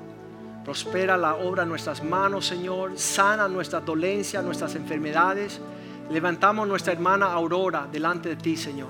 Prospera 0.63 1.17
la 1.17 1.37
obra 1.37 1.63
en 1.63 1.71
nuestras 1.71 2.05
manos, 2.05 2.45
Señor. 2.45 2.99
Sana 2.99 3.49
nuestras 3.49 3.85
dolencias, 3.85 4.45
nuestras 4.45 4.75
enfermedades. 4.75 5.59
Levantamos 6.11 6.69
nuestra 6.69 6.93
hermana 6.93 7.33
Aurora 7.33 7.89
delante 7.91 8.29
de 8.29 8.37
ti, 8.37 8.57
Señor. 8.57 8.89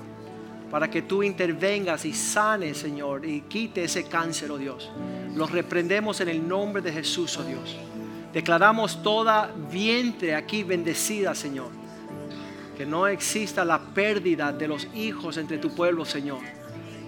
Para 0.69 0.89
que 0.89 1.03
tú 1.03 1.23
intervengas 1.23 2.03
y 2.03 2.13
sanes, 2.13 2.77
Señor, 2.77 3.25
y 3.25 3.41
quite 3.41 3.85
ese 3.85 4.03
cáncer, 4.03 4.51
oh 4.51 4.57
Dios. 4.57 4.91
Los 5.33 5.49
reprendemos 5.51 6.19
en 6.19 6.27
el 6.27 6.45
nombre 6.45 6.81
de 6.81 6.91
Jesús, 6.91 7.37
oh 7.37 7.43
Dios. 7.43 7.77
Declaramos 8.33 9.01
toda 9.01 9.49
vientre 9.71 10.35
aquí 10.35 10.63
bendecida, 10.63 11.33
Señor. 11.33 11.76
Que 12.77 12.85
no 12.85 13.07
exista 13.07 13.65
la 13.65 13.79
pérdida 13.79 14.53
de 14.53 14.67
los 14.67 14.87
hijos 14.93 15.37
entre 15.37 15.57
tu 15.57 15.73
pueblo, 15.73 16.05
Señor. 16.05 16.41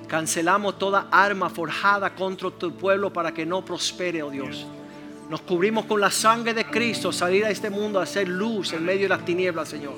Cancelamos 0.08 0.80
toda 0.80 1.08
arma 1.12 1.48
forjada 1.48 2.16
contra 2.16 2.50
tu 2.50 2.74
pueblo 2.74 3.14
para 3.14 3.32
que 3.32 3.46
no 3.46 3.64
prospere, 3.64 4.24
oh 4.24 4.32
Dios. 4.32 4.66
Nos 5.30 5.42
cubrimos 5.42 5.86
con 5.86 6.02
la 6.02 6.10
sangre 6.10 6.56
de 6.56 6.66
Cristo, 6.66 7.12
salir 7.12 7.46
a 7.46 7.52
este 7.52 7.70
mundo 7.70 8.00
a 8.00 8.04
hacer 8.04 8.28
luz 8.28 8.74
en 8.74 8.84
medio 8.84 9.04
de 9.04 9.10
las 9.10 9.24
tinieblas, 9.24 9.70
Señor. 9.70 9.94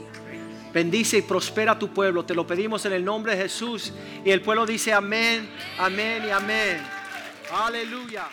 Bendice 0.74 1.20
y 1.20 1.22
prospera 1.22 1.80
tu 1.80 1.88
pueblo. 1.88 2.26
Te 2.26 2.36
lo 2.36 2.46
pedimos 2.46 2.86
en 2.86 2.92
el 2.92 3.06
nombre 3.06 3.36
de 3.36 3.44
Jesús. 3.44 3.94
Y 4.26 4.32
el 4.32 4.42
pueblo 4.42 4.66
dice 4.66 4.92
amén, 4.92 5.50
amén 5.78 6.24
y 6.28 6.32
amén. 6.32 6.82
Aleluya. 7.50 8.28